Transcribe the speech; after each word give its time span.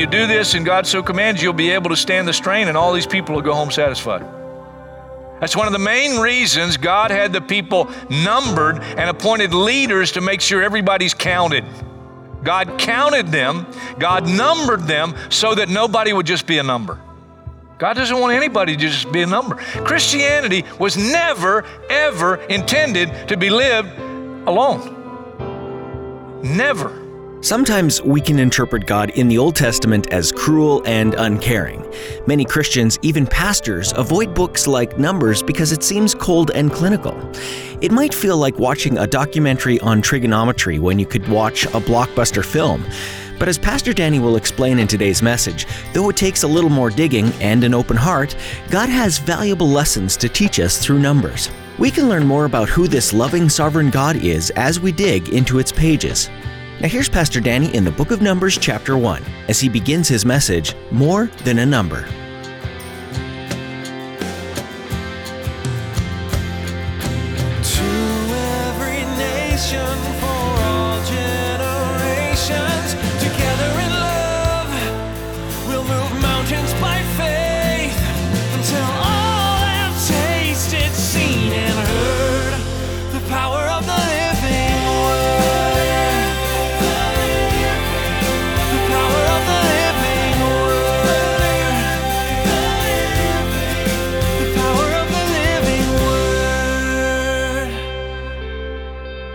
You 0.00 0.06
do 0.06 0.26
this 0.26 0.54
and 0.54 0.64
God 0.64 0.86
so 0.86 1.02
commands, 1.02 1.42
you'll 1.42 1.52
be 1.52 1.70
able 1.70 1.90
to 1.90 1.96
stand 1.96 2.26
the 2.26 2.32
strain, 2.32 2.68
and 2.68 2.76
all 2.76 2.92
these 2.92 3.06
people 3.06 3.34
will 3.34 3.42
go 3.42 3.54
home 3.54 3.70
satisfied. 3.70 4.22
That's 5.40 5.54
one 5.56 5.66
of 5.66 5.72
the 5.72 5.78
main 5.78 6.18
reasons 6.18 6.76
God 6.76 7.10
had 7.10 7.32
the 7.32 7.40
people 7.40 7.90
numbered 8.10 8.78
and 8.82 9.08
appointed 9.08 9.54
leaders 9.54 10.12
to 10.12 10.20
make 10.20 10.40
sure 10.40 10.62
everybody's 10.62 11.14
counted. 11.14 11.64
God 12.42 12.78
counted 12.78 13.28
them, 13.28 13.66
God 13.98 14.28
numbered 14.28 14.82
them 14.82 15.14
so 15.28 15.54
that 15.54 15.68
nobody 15.68 16.12
would 16.12 16.26
just 16.26 16.46
be 16.46 16.58
a 16.58 16.62
number. 16.62 16.98
God 17.78 17.94
doesn't 17.94 18.18
want 18.18 18.34
anybody 18.34 18.76
to 18.76 18.78
just 18.78 19.10
be 19.10 19.22
a 19.22 19.26
number. 19.26 19.56
Christianity 19.56 20.64
was 20.78 20.98
never, 20.98 21.64
ever 21.88 22.36
intended 22.36 23.28
to 23.28 23.36
be 23.38 23.48
lived 23.48 23.98
alone. 24.46 24.96
Never. 26.42 26.99
Sometimes 27.42 28.02
we 28.02 28.20
can 28.20 28.38
interpret 28.38 28.84
God 28.84 29.10
in 29.10 29.26
the 29.26 29.38
Old 29.38 29.56
Testament 29.56 30.12
as 30.12 30.30
cruel 30.30 30.82
and 30.84 31.14
uncaring. 31.14 31.82
Many 32.26 32.44
Christians, 32.44 32.98
even 33.00 33.26
pastors, 33.26 33.94
avoid 33.96 34.34
books 34.34 34.66
like 34.66 34.98
Numbers 34.98 35.42
because 35.42 35.72
it 35.72 35.82
seems 35.82 36.14
cold 36.14 36.50
and 36.54 36.70
clinical. 36.70 37.18
It 37.80 37.92
might 37.92 38.12
feel 38.12 38.36
like 38.36 38.58
watching 38.58 38.98
a 38.98 39.06
documentary 39.06 39.80
on 39.80 40.02
trigonometry 40.02 40.78
when 40.78 40.98
you 40.98 41.06
could 41.06 41.26
watch 41.28 41.64
a 41.64 41.80
blockbuster 41.80 42.44
film. 42.44 42.84
But 43.38 43.48
as 43.48 43.56
Pastor 43.56 43.94
Danny 43.94 44.18
will 44.18 44.36
explain 44.36 44.78
in 44.78 44.86
today's 44.86 45.22
message, 45.22 45.66
though 45.94 46.10
it 46.10 46.18
takes 46.18 46.42
a 46.42 46.48
little 46.48 46.68
more 46.68 46.90
digging 46.90 47.32
and 47.40 47.64
an 47.64 47.72
open 47.72 47.96
heart, 47.96 48.36
God 48.68 48.90
has 48.90 49.16
valuable 49.16 49.68
lessons 49.68 50.18
to 50.18 50.28
teach 50.28 50.60
us 50.60 50.76
through 50.76 50.98
Numbers. 50.98 51.48
We 51.78 51.90
can 51.90 52.10
learn 52.10 52.26
more 52.26 52.44
about 52.44 52.68
who 52.68 52.86
this 52.86 53.14
loving 53.14 53.48
sovereign 53.48 53.88
God 53.88 54.16
is 54.16 54.50
as 54.50 54.78
we 54.78 54.92
dig 54.92 55.30
into 55.30 55.58
its 55.58 55.72
pages. 55.72 56.28
Now, 56.80 56.88
here's 56.88 57.10
Pastor 57.10 57.40
Danny 57.40 57.74
in 57.74 57.84
the 57.84 57.90
book 57.90 58.10
of 58.10 58.22
Numbers, 58.22 58.56
chapter 58.56 58.96
1, 58.96 59.22
as 59.48 59.60
he 59.60 59.68
begins 59.68 60.08
his 60.08 60.24
message 60.24 60.74
More 60.90 61.26
Than 61.44 61.58
a 61.58 61.66
Number. 61.66 62.08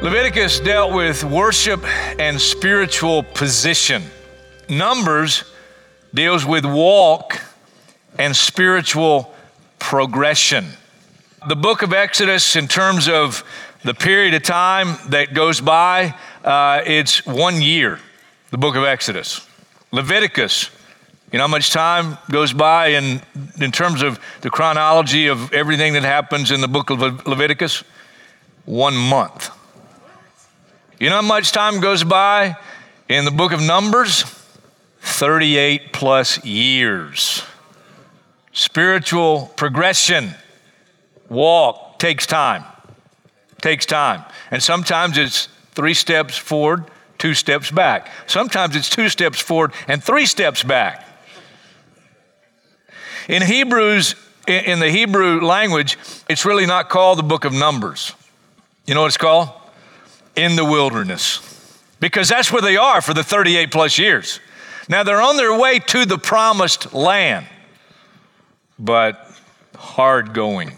Leviticus 0.06 0.60
dealt 0.60 0.94
with 0.94 1.24
worship 1.24 1.84
and 2.20 2.40
spiritual 2.40 3.24
position. 3.24 4.04
Numbers 4.70 5.44
deals 6.14 6.46
with 6.46 6.64
walk 6.64 7.42
and 8.20 8.36
spiritual 8.36 9.34
progression. 9.80 10.68
The 11.48 11.56
book 11.56 11.82
of 11.82 11.92
Exodus, 11.92 12.56
in 12.56 12.68
terms 12.68 13.10
of 13.10 13.44
the 13.84 13.96
period 13.96 14.36
of 14.36 14.44
time 14.44 14.96
that 15.10 15.34
goes 15.34 15.60
by, 15.60 16.14
uh, 16.44 16.84
it's 16.86 17.26
one 17.26 17.60
year, 17.64 18.00
the 18.52 18.60
book 18.60 18.76
of 18.76 18.84
Exodus. 18.84 19.44
Leviticus, 19.92 20.70
you 21.32 21.40
know 21.40 21.46
how 21.46 21.52
much 21.52 21.72
time 21.72 22.20
goes 22.30 22.54
by 22.54 22.90
in, 22.90 23.24
in 23.60 23.72
terms 23.72 24.04
of 24.04 24.20
the 24.42 24.52
chronology 24.52 25.26
of 25.26 25.52
everything 25.52 25.94
that 25.94 26.04
happens 26.04 26.52
in 26.52 26.62
the 26.62 26.68
book 26.68 26.92
of 26.92 27.00
Leviticus? 27.26 27.84
One 28.66 28.96
month. 28.96 29.55
You 30.98 31.10
know 31.10 31.18
how 31.18 31.22
much 31.22 31.52
time 31.52 31.82
goes 31.82 32.06
by 32.06 32.56
in 33.10 33.26
the 33.26 33.32
book 33.32 33.52
of 33.52 33.62
Numbers? 33.62 34.24
38 35.02 35.92
plus 35.92 36.44
years. 36.46 37.44
Spiritual 38.54 39.52
progression, 39.58 40.34
walk 41.28 42.00
takes 42.00 42.26
time. 42.26 42.64
Takes 43.62 43.86
time. 43.86 44.24
And 44.52 44.64
sometimes 44.64 45.18
it's 45.18 45.50
three 45.74 45.94
steps 45.94 46.38
forward, 46.38 46.86
two 47.18 47.34
steps 47.34 47.72
back. 47.72 48.10
Sometimes 48.28 48.76
it's 48.78 48.90
two 48.90 49.10
steps 49.10 49.40
forward 49.40 49.74
and 49.90 50.02
three 50.02 50.26
steps 50.26 50.64
back. 50.64 51.06
In 53.28 53.42
Hebrews, 53.42 54.16
in 54.48 54.80
the 54.80 54.90
Hebrew 54.90 55.42
language, 55.42 55.98
it's 56.30 56.46
really 56.46 56.66
not 56.66 56.88
called 56.88 57.20
the 57.20 57.24
book 57.24 57.44
of 57.44 57.52
Numbers. 57.52 58.14
You 58.86 58.94
know 58.94 59.02
what 59.02 59.08
it's 59.08 59.18
called? 59.18 59.50
In 60.36 60.56
the 60.56 60.66
wilderness. 60.66 61.42
Because 62.00 62.30
that's 62.30 62.52
where 62.52 62.62
they 62.62 62.78
are 62.78 63.02
for 63.02 63.14
the 63.14 63.24
38 63.24 63.72
plus 63.72 63.98
years. 63.98 64.40
Now 64.88 65.04
they're 65.04 65.22
on 65.22 65.38
their 65.38 65.58
way 65.58 65.80
to 65.80 66.06
the 66.06 66.18
promised 66.18 66.94
land, 66.94 67.48
but 68.78 69.32
hard 69.76 70.34
going. 70.34 70.78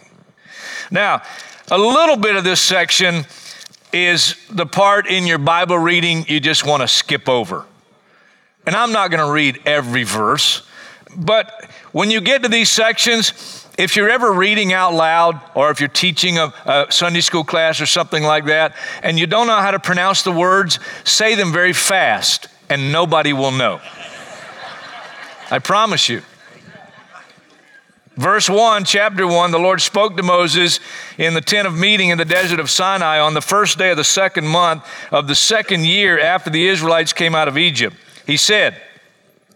Now, 0.91 1.21
a 1.69 1.77
little 1.77 2.15
bit 2.15 2.35
of 2.35 2.43
this 2.43 2.61
section 2.61 3.25
is 3.91 4.35
the 4.49 4.65
part 4.65 5.07
in 5.07 5.25
your 5.25 5.37
Bible 5.37 5.77
reading 5.77 6.25
you 6.27 6.39
just 6.39 6.65
want 6.65 6.81
to 6.81 6.87
skip 6.87 7.27
over. 7.27 7.65
And 8.65 8.75
I'm 8.75 8.91
not 8.91 9.11
going 9.11 9.25
to 9.25 9.31
read 9.31 9.61
every 9.65 10.03
verse, 10.03 10.61
but 11.15 11.69
when 11.91 12.11
you 12.11 12.21
get 12.21 12.43
to 12.43 12.49
these 12.49 12.69
sections, 12.69 13.56
if 13.77 13.95
you're 13.95 14.09
ever 14.09 14.33
reading 14.33 14.73
out 14.73 14.93
loud 14.93 15.39
or 15.53 15.69
if 15.69 15.79
you're 15.79 15.87
teaching 15.87 16.37
a, 16.39 16.51
a, 16.65 16.87
Sunday 16.89 17.21
school 17.21 17.43
class 17.43 17.79
or 17.79 17.85
something 17.85 18.23
like 18.23 18.45
that 18.45 18.75
and 19.03 19.19
you 19.19 19.27
don't 19.27 19.47
know 19.47 19.57
how 19.57 19.71
to 19.71 19.79
pronounce 19.79 20.23
the 20.23 20.31
words, 20.31 20.79
say 21.03 21.35
them 21.35 21.53
very 21.53 21.73
fast 21.73 22.47
and 22.69 22.91
nobody 22.91 23.33
will 23.33 23.51
know. 23.51 23.79
I 25.49 25.59
promise 25.59 26.09
you. 26.09 26.23
Verse 28.15 28.49
1, 28.49 28.83
chapter 28.83 29.27
1, 29.27 29.51
the 29.51 29.59
Lord 29.59 29.79
spoke 29.79 30.17
to 30.17 30.23
Moses 30.23 30.79
in 31.19 31.35
the 31.35 31.41
tent 31.41 31.67
of 31.67 31.77
meeting 31.77 32.09
in 32.09 32.17
the 32.17 32.25
desert 32.25 32.59
of 32.59 32.67
Sinai 32.67 33.19
on 33.19 33.35
the 33.35 33.41
first 33.41 33.77
day 33.77 33.91
of 33.91 33.97
the 33.97 34.03
second 34.03 34.47
month 34.47 34.83
of 35.11 35.27
the 35.27 35.35
second 35.35 35.85
year 35.85 36.19
after 36.19 36.49
the 36.49 36.67
Israelites 36.67 37.13
came 37.13 37.35
out 37.35 37.47
of 37.47 37.59
Egypt. 37.59 37.95
He 38.25 38.35
said, 38.35 38.81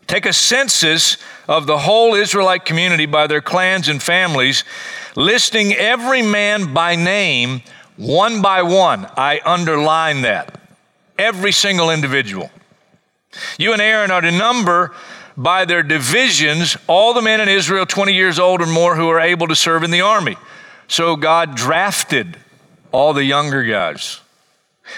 Take 0.08 0.26
a 0.26 0.34
census 0.34 1.18
of 1.48 1.68
the 1.68 1.80
whole 1.80 2.16
Israelite 2.16 2.66
community 2.66 3.06
by 3.06 3.28
their 3.28 3.42
clans 3.42 3.88
and 3.88 4.02
families, 4.02 4.64
listing 5.16 5.74
every 5.74 6.22
man 6.22 6.74
by 6.74 6.96
name, 6.96 7.62
one 7.98 8.42
by 8.42 8.62
one. 8.62 9.08
I 9.18 9.42
underline 9.46 10.22
that. 10.24 10.60
Every 11.18 11.52
single 11.52 11.90
individual. 11.90 12.50
You 13.58 13.74
and 13.74 13.82
Aaron 13.82 14.12
are 14.12 14.22
to 14.22 14.32
number 14.32 14.94
by 15.38 15.66
their 15.66 15.84
divisions 15.84 16.78
all 16.88 17.14
the 17.14 17.22
men 17.22 17.40
in 17.42 17.48
Israel 17.48 17.86
20 17.86 18.14
years 18.14 18.40
old 18.40 18.62
or 18.62 18.66
more 18.68 18.96
who 18.96 19.08
are 19.10 19.20
able 19.20 19.48
to 19.48 19.56
serve 19.56 19.84
in 19.84 19.92
the 19.92 20.02
army. 20.02 20.38
So 20.88 21.16
God 21.16 21.56
drafted 21.56 22.38
all 22.92 23.14
the 23.14 23.24
younger 23.24 23.64
guys. 23.64 24.20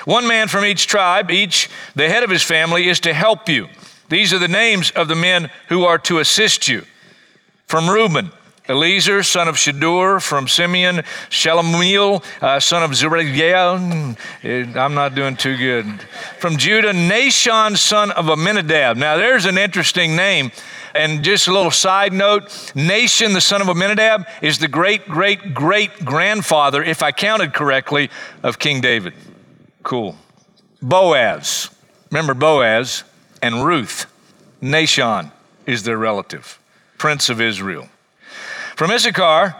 One 0.06 0.28
man 0.28 0.48
from 0.48 0.66
each 0.66 0.88
tribe, 0.88 1.30
each 1.30 1.70
the 1.96 2.10
head 2.10 2.24
of 2.24 2.30
his 2.30 2.42
family, 2.42 2.90
is 2.90 3.00
to 3.02 3.14
help 3.14 3.48
you. 3.48 3.68
These 4.14 4.32
are 4.32 4.38
the 4.38 4.48
names 4.48 4.92
of 4.92 5.08
the 5.08 5.16
men 5.16 5.50
who 5.70 5.86
are 5.86 5.98
to 5.98 6.20
assist 6.20 6.68
you. 6.68 6.86
From 7.66 7.90
Reuben, 7.90 8.32
Eliezer, 8.70 9.24
son 9.24 9.48
of 9.48 9.56
Shadur, 9.56 10.22
from 10.22 10.48
Simeon, 10.48 10.98
Shelemiel, 11.32 12.24
uh, 12.40 12.60
son 12.60 12.84
of 12.84 12.92
Zuriel. 12.92 14.16
I'm 14.78 14.94
not 14.94 15.16
doing 15.16 15.36
too 15.36 15.58
good. 15.58 15.88
From 16.38 16.58
Judah, 16.58 16.94
Nashon, 16.94 17.76
son 17.76 18.12
of 18.12 18.30
Aminadab. 18.30 18.98
Now, 18.98 19.18
there's 19.18 19.46
an 19.46 19.58
interesting 19.58 20.16
name. 20.16 20.52
And 20.94 21.24
just 21.24 21.48
a 21.48 21.52
little 21.52 21.72
side 21.72 22.14
note 22.14 22.50
Nahshon, 22.76 23.34
the 23.34 23.42
son 23.42 23.64
of 23.64 23.68
Aminadab, 23.68 24.28
is 24.44 24.60
the 24.60 24.68
great, 24.68 25.08
great, 25.08 25.56
great 25.56 26.06
grandfather, 26.06 26.84
if 26.84 27.02
I 27.02 27.12
counted 27.12 27.56
correctly, 27.56 28.12
of 28.44 28.60
King 28.60 28.80
David. 28.80 29.16
Cool. 29.82 30.16
Boaz. 30.84 31.72
Remember 32.12 32.36
Boaz 32.36 33.06
and 33.44 33.64
Ruth. 33.64 34.08
Nashon 34.62 35.32
is 35.68 35.84
their 35.84 35.98
relative. 35.98 36.58
prince 36.98 37.30
of 37.30 37.42
Israel. 37.42 37.90
From 38.78 38.90
Issachar, 38.90 39.56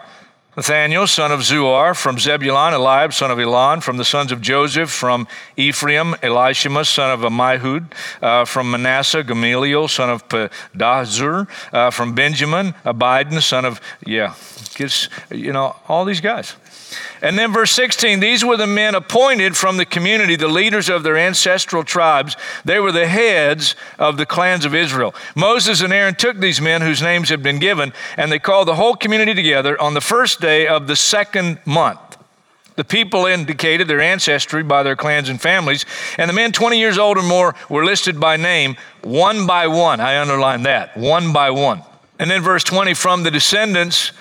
Nathaniel, 0.56 1.06
son 1.06 1.30
of 1.30 1.40
Zuar, 1.40 1.94
from 1.94 2.18
Zebulun, 2.18 2.72
Eliab, 2.72 3.12
son 3.12 3.30
of 3.30 3.38
Elon, 3.38 3.82
from 3.82 3.98
the 3.98 4.04
sons 4.04 4.32
of 4.32 4.40
Joseph, 4.40 4.90
from 4.90 5.28
Ephraim, 5.56 6.14
Elishama, 6.22 6.86
son 6.86 7.10
of 7.10 7.20
Amihud, 7.20 7.92
uh, 8.22 8.44
from 8.46 8.70
Manasseh, 8.70 9.22
Gamaliel, 9.22 9.88
son 9.88 10.08
of 10.08 10.26
Pedahzur, 10.28 11.46
uh, 11.72 11.90
from 11.90 12.14
Benjamin, 12.14 12.72
Abidan, 12.84 13.42
son 13.42 13.64
of, 13.66 13.80
yeah, 14.06 14.34
gets, 14.76 15.08
you 15.30 15.52
know, 15.52 15.76
all 15.88 16.04
these 16.06 16.22
guys. 16.22 16.54
And 17.22 17.38
then 17.38 17.52
verse 17.52 17.72
16, 17.72 18.20
these 18.20 18.44
were 18.44 18.56
the 18.56 18.66
men 18.66 18.94
appointed 18.94 19.56
from 19.56 19.76
the 19.76 19.86
community, 19.86 20.36
the 20.36 20.48
leaders 20.48 20.88
of 20.88 21.02
their 21.02 21.16
ancestral 21.16 21.84
tribes. 21.84 22.36
They 22.64 22.78
were 22.80 22.92
the 22.92 23.06
heads 23.06 23.76
of 23.98 24.16
the 24.16 24.26
clans 24.26 24.64
of 24.64 24.74
Israel. 24.74 25.14
Moses 25.34 25.80
and 25.80 25.92
Aaron 25.92 26.14
took 26.14 26.38
these 26.38 26.60
men 26.60 26.82
whose 26.82 27.02
names 27.02 27.28
had 27.28 27.42
been 27.42 27.58
given, 27.58 27.92
and 28.16 28.30
they 28.30 28.38
called 28.38 28.68
the 28.68 28.74
whole 28.74 28.96
community 28.96 29.34
together 29.34 29.80
on 29.80 29.94
the 29.94 30.00
first 30.00 30.40
day 30.40 30.66
of 30.66 30.86
the 30.86 30.96
second 30.96 31.58
month. 31.64 32.00
The 32.76 32.84
people 32.84 33.26
indicated 33.26 33.86
their 33.86 34.00
ancestry 34.00 34.64
by 34.64 34.82
their 34.82 34.96
clans 34.96 35.28
and 35.28 35.40
families, 35.40 35.86
and 36.18 36.28
the 36.28 36.34
men 36.34 36.50
20 36.50 36.78
years 36.78 36.98
old 36.98 37.18
or 37.18 37.22
more 37.22 37.54
were 37.68 37.84
listed 37.84 38.18
by 38.18 38.36
name, 38.36 38.76
one 39.02 39.46
by 39.46 39.68
one. 39.68 40.00
I 40.00 40.20
underline 40.20 40.64
that, 40.64 40.96
one 40.96 41.32
by 41.32 41.50
one. 41.50 41.82
And 42.18 42.30
then 42.30 42.42
verse 42.42 42.64
20, 42.64 42.94
from 42.94 43.22
the 43.22 43.30
descendants 43.30 44.12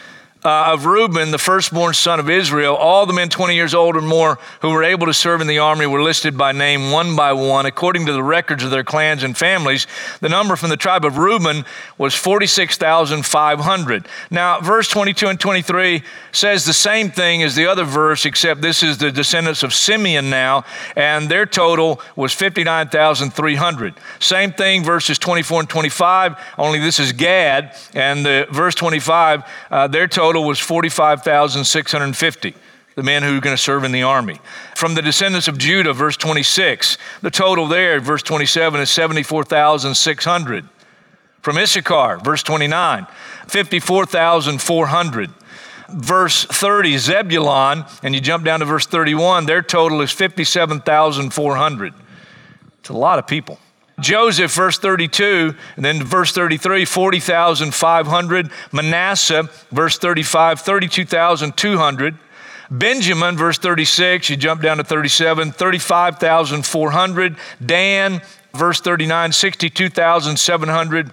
uh, 0.43 0.73
of 0.73 0.85
Reuben, 0.85 1.31
the 1.31 1.37
firstborn 1.37 1.93
son 1.93 2.19
of 2.19 2.29
Israel, 2.29 2.75
all 2.75 3.05
the 3.05 3.13
men 3.13 3.29
20 3.29 3.55
years 3.55 3.73
old 3.73 3.95
or 3.95 4.01
more 4.01 4.39
who 4.61 4.71
were 4.71 4.83
able 4.83 5.05
to 5.05 5.13
serve 5.13 5.39
in 5.39 5.47
the 5.47 5.59
army 5.59 5.85
were 5.85 6.01
listed 6.01 6.37
by 6.37 6.51
name 6.51 6.91
one 6.91 7.15
by 7.15 7.31
one 7.31 7.65
according 7.65 8.05
to 8.07 8.13
the 8.13 8.23
records 8.23 8.63
of 8.63 8.71
their 8.71 8.83
clans 8.83 9.23
and 9.23 9.37
families. 9.37 9.87
The 10.19 10.27
number 10.27 10.55
from 10.55 10.69
the 10.69 10.77
tribe 10.77 11.05
of 11.05 11.17
Reuben 11.17 11.63
was 11.97 12.13
46,500. 12.13 14.07
Now, 14.29 14.59
verse 14.59 14.89
22 14.89 15.27
and 15.27 15.39
23 15.39 16.03
says 16.33 16.65
the 16.65 16.73
same 16.73 17.09
thing 17.09 17.41
as 17.41 17.55
the 17.55 17.67
other 17.67 17.85
verse, 17.85 18.25
except 18.25 18.61
this 18.61 18.83
is 18.83 18.97
the 18.97 19.11
descendants 19.11 19.63
of 19.63 19.73
Simeon 19.73 20.29
now, 20.29 20.65
and 20.97 21.29
their 21.29 21.45
total 21.45 22.01
was 22.17 22.33
59,300. 22.33 23.93
Same 24.19 24.51
thing, 24.51 24.83
verses 24.83 25.17
24 25.17 25.61
and 25.61 25.69
25, 25.69 26.35
only 26.57 26.79
this 26.79 26.99
is 26.99 27.13
Gad, 27.13 27.75
and 27.93 28.25
the 28.25 28.47
verse 28.51 28.75
25, 28.75 29.43
uh, 29.71 29.87
their 29.87 30.07
total 30.07 30.32
total 30.33 30.47
was 30.47 30.57
45,650 30.57 32.55
the 32.95 33.03
men 33.03 33.21
who 33.23 33.37
are 33.37 33.41
going 33.41 33.55
to 33.55 33.61
serve 33.61 33.83
in 33.83 33.91
the 33.91 34.01
army. 34.03 34.39
From 34.75 34.95
the 34.95 35.01
descendants 35.01 35.47
of 35.47 35.59
Judah, 35.59 35.93
verse 35.93 36.17
26, 36.17 36.97
the 37.21 37.31
total 37.31 37.67
there, 37.67 37.99
verse 37.99 38.21
27, 38.21 38.81
is 38.81 38.89
74,600. 38.91 40.69
From 41.41 41.57
Issachar, 41.57 42.19
verse 42.19 42.43
29, 42.43 43.07
54,400. 43.47 45.31
Verse 45.89 46.45
30, 46.45 46.97
Zebulon, 46.97 47.85
and 48.03 48.15
you 48.15 48.21
jump 48.21 48.45
down 48.45 48.59
to 48.59 48.65
verse 48.65 48.85
31, 48.85 49.45
their 49.47 49.61
total 49.63 50.01
is 50.01 50.11
57,400. 50.11 51.93
It's 52.79 52.89
a 52.89 52.93
lot 52.93 53.19
of 53.19 53.27
people. 53.27 53.59
Joseph, 54.03 54.53
verse 54.53 54.77
32, 54.77 55.55
and 55.75 55.85
then 55.85 56.03
verse 56.03 56.31
33, 56.33 56.85
40,500. 56.85 58.51
Manasseh, 58.71 59.49
verse 59.71 59.97
35, 59.97 60.59
32,200. 60.59 62.17
Benjamin, 62.69 63.37
verse 63.37 63.57
36, 63.57 64.29
you 64.29 64.35
jump 64.35 64.61
down 64.61 64.77
to 64.77 64.83
37, 64.83 65.51
35,400. 65.51 67.35
Dan, 67.65 68.21
verse 68.53 68.81
39, 68.81 69.31
62,700. 69.31 71.11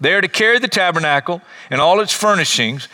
They 0.00 0.14
are 0.14 0.20
to 0.20 0.28
carry 0.28 0.60
the 0.60 0.68
tabernacle 0.68 1.42
and 1.70 1.80
all 1.80 1.98
its 1.98 2.12
furnishings. 2.12 2.86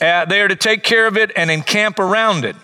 Uh, 0.00 0.24
they 0.24 0.40
are 0.40 0.48
to 0.48 0.56
take 0.56 0.82
care 0.82 1.06
of 1.06 1.16
it 1.16 1.30
and 1.36 1.52
encamp 1.52 2.00
around 2.00 2.44
it. 2.44 2.56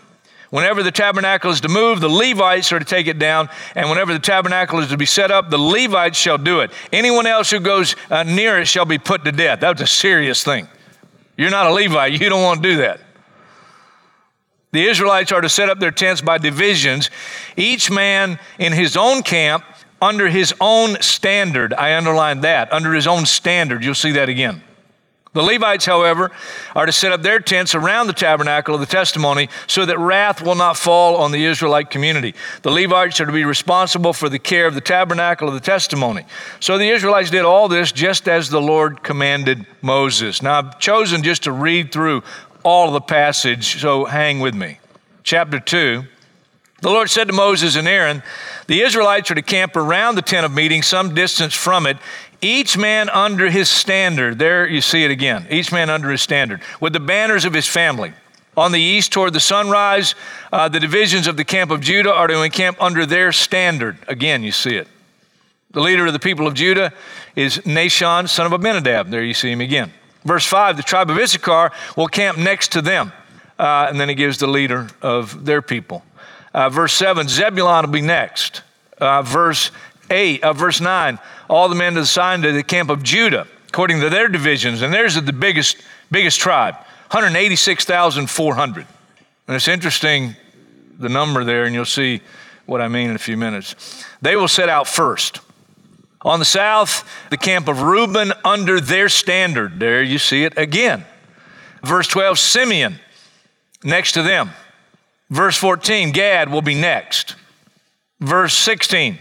Whenever 0.54 0.84
the 0.84 0.92
tabernacle 0.92 1.50
is 1.50 1.60
to 1.62 1.68
move, 1.68 2.00
the 2.00 2.08
Levites 2.08 2.70
are 2.70 2.78
to 2.78 2.84
take 2.84 3.08
it 3.08 3.18
down. 3.18 3.48
And 3.74 3.90
whenever 3.90 4.12
the 4.12 4.20
tabernacle 4.20 4.78
is 4.78 4.86
to 4.90 4.96
be 4.96 5.04
set 5.04 5.32
up, 5.32 5.50
the 5.50 5.58
Levites 5.58 6.16
shall 6.16 6.38
do 6.38 6.60
it. 6.60 6.70
Anyone 6.92 7.26
else 7.26 7.50
who 7.50 7.58
goes 7.58 7.96
uh, 8.08 8.22
near 8.22 8.60
it 8.60 8.66
shall 8.66 8.84
be 8.84 8.96
put 8.96 9.24
to 9.24 9.32
death. 9.32 9.58
That's 9.58 9.82
a 9.82 9.86
serious 9.88 10.44
thing. 10.44 10.68
You're 11.36 11.50
not 11.50 11.66
a 11.66 11.72
Levite, 11.72 12.12
you 12.12 12.28
don't 12.28 12.44
want 12.44 12.62
to 12.62 12.68
do 12.70 12.76
that. 12.76 13.00
The 14.70 14.86
Israelites 14.86 15.32
are 15.32 15.40
to 15.40 15.48
set 15.48 15.68
up 15.68 15.80
their 15.80 15.90
tents 15.90 16.20
by 16.20 16.38
divisions, 16.38 17.10
each 17.56 17.90
man 17.90 18.38
in 18.56 18.72
his 18.72 18.96
own 18.96 19.24
camp 19.24 19.64
under 20.00 20.28
his 20.28 20.54
own 20.60 21.02
standard. 21.02 21.74
I 21.74 21.96
underline 21.96 22.42
that, 22.42 22.72
under 22.72 22.92
his 22.92 23.08
own 23.08 23.26
standard. 23.26 23.84
You'll 23.84 23.96
see 23.96 24.12
that 24.12 24.28
again. 24.28 24.62
The 25.34 25.42
Levites, 25.42 25.84
however, 25.84 26.30
are 26.76 26.86
to 26.86 26.92
set 26.92 27.10
up 27.10 27.22
their 27.22 27.40
tents 27.40 27.74
around 27.74 28.06
the 28.06 28.12
tabernacle 28.12 28.74
of 28.74 28.80
the 28.80 28.86
testimony 28.86 29.48
so 29.66 29.84
that 29.84 29.98
wrath 29.98 30.40
will 30.40 30.54
not 30.54 30.76
fall 30.76 31.16
on 31.16 31.32
the 31.32 31.44
Israelite 31.44 31.90
community. 31.90 32.34
The 32.62 32.70
Levites 32.70 33.20
are 33.20 33.26
to 33.26 33.32
be 33.32 33.44
responsible 33.44 34.12
for 34.12 34.28
the 34.28 34.38
care 34.38 34.66
of 34.66 34.74
the 34.74 34.80
tabernacle 34.80 35.48
of 35.48 35.54
the 35.54 35.60
testimony. 35.60 36.24
So 36.60 36.78
the 36.78 36.88
Israelites 36.88 37.30
did 37.30 37.44
all 37.44 37.68
this 37.68 37.90
just 37.90 38.28
as 38.28 38.48
the 38.48 38.60
Lord 38.60 39.02
commanded 39.02 39.66
Moses. 39.82 40.40
Now, 40.40 40.58
I've 40.58 40.78
chosen 40.78 41.24
just 41.24 41.42
to 41.42 41.52
read 41.52 41.90
through 41.90 42.22
all 42.62 42.86
of 42.86 42.94
the 42.94 43.00
passage, 43.00 43.80
so 43.80 44.04
hang 44.04 44.38
with 44.38 44.54
me. 44.54 44.78
Chapter 45.24 45.58
2. 45.58 46.04
The 46.84 46.90
Lord 46.90 47.08
said 47.08 47.28
to 47.28 47.32
Moses 47.32 47.76
and 47.76 47.88
Aaron, 47.88 48.22
The 48.66 48.82
Israelites 48.82 49.30
are 49.30 49.34
to 49.36 49.42
camp 49.42 49.74
around 49.74 50.16
the 50.16 50.22
tent 50.22 50.44
of 50.44 50.52
meeting 50.52 50.82
some 50.82 51.14
distance 51.14 51.54
from 51.54 51.86
it 51.86 51.96
each 52.44 52.76
man 52.76 53.08
under 53.08 53.50
his 53.50 53.68
standard. 53.68 54.38
There 54.38 54.66
you 54.66 54.80
see 54.80 55.04
it 55.04 55.10
again. 55.10 55.46
Each 55.50 55.72
man 55.72 55.88
under 55.88 56.10
his 56.10 56.22
standard, 56.22 56.60
with 56.80 56.92
the 56.92 57.00
banners 57.00 57.44
of 57.44 57.54
his 57.54 57.66
family. 57.66 58.12
On 58.56 58.70
the 58.70 58.80
east 58.80 59.12
toward 59.12 59.32
the 59.32 59.40
sunrise, 59.40 60.14
uh, 60.52 60.68
the 60.68 60.78
divisions 60.78 61.26
of 61.26 61.36
the 61.36 61.44
camp 61.44 61.72
of 61.72 61.80
Judah 61.80 62.12
are 62.12 62.28
to 62.28 62.42
encamp 62.42 62.80
under 62.80 63.04
their 63.04 63.32
standard. 63.32 63.98
Again, 64.06 64.44
you 64.44 64.52
see 64.52 64.76
it. 64.76 64.86
The 65.72 65.80
leader 65.80 66.06
of 66.06 66.12
the 66.12 66.20
people 66.20 66.46
of 66.46 66.54
Judah 66.54 66.92
is 67.34 67.58
Nahshon, 67.58 68.28
son 68.28 68.46
of 68.46 68.52
Abinadab. 68.52 69.10
There 69.10 69.24
you 69.24 69.34
see 69.34 69.50
him 69.50 69.60
again. 69.60 69.92
Verse 70.24 70.46
5 70.46 70.76
the 70.76 70.84
tribe 70.84 71.10
of 71.10 71.18
Issachar 71.18 71.72
will 71.96 72.06
camp 72.06 72.38
next 72.38 72.72
to 72.72 72.82
them. 72.82 73.12
Uh, 73.58 73.86
and 73.88 73.98
then 73.98 74.08
he 74.08 74.14
gives 74.14 74.38
the 74.38 74.46
leader 74.46 74.88
of 75.02 75.44
their 75.44 75.62
people. 75.62 76.04
Uh, 76.52 76.68
verse 76.68 76.92
7 76.92 77.26
Zebulon 77.26 77.86
will 77.86 77.92
be 77.92 78.00
next. 78.00 78.62
Uh, 78.98 79.22
verse 79.22 79.72
8, 80.10 80.44
uh, 80.44 80.52
verse 80.52 80.80
9 80.80 81.18
all 81.48 81.68
the 81.68 81.74
men 81.74 81.96
assigned 81.96 82.42
to 82.42 82.52
the 82.52 82.62
camp 82.62 82.90
of 82.90 83.02
Judah, 83.02 83.46
according 83.68 84.00
to 84.00 84.10
their 84.10 84.28
divisions, 84.28 84.82
and 84.82 84.92
theirs 84.92 85.16
is 85.16 85.24
the 85.24 85.32
biggest, 85.32 85.76
biggest 86.10 86.40
tribe, 86.40 86.74
186,400. 87.10 88.86
And 89.46 89.56
it's 89.56 89.68
interesting, 89.68 90.36
the 90.98 91.08
number 91.08 91.44
there, 91.44 91.64
and 91.64 91.74
you'll 91.74 91.84
see 91.84 92.20
what 92.66 92.80
I 92.80 92.88
mean 92.88 93.10
in 93.10 93.16
a 93.16 93.18
few 93.18 93.36
minutes. 93.36 94.04
They 94.22 94.36
will 94.36 94.48
set 94.48 94.68
out 94.68 94.88
first. 94.88 95.40
On 96.22 96.38
the 96.38 96.46
south, 96.46 97.06
the 97.28 97.36
camp 97.36 97.68
of 97.68 97.82
Reuben 97.82 98.32
under 98.44 98.80
their 98.80 99.10
standard. 99.10 99.78
There 99.78 100.02
you 100.02 100.18
see 100.18 100.44
it 100.44 100.56
again. 100.56 101.04
Verse 101.82 102.08
12, 102.08 102.38
Simeon 102.38 102.98
next 103.82 104.12
to 104.12 104.22
them. 104.22 104.50
Verse 105.30 105.56
14, 105.56 106.12
Gad 106.12 106.50
will 106.50 106.62
be 106.62 106.74
next. 106.74 107.34
Verse 108.20 108.54
16, 108.54 109.18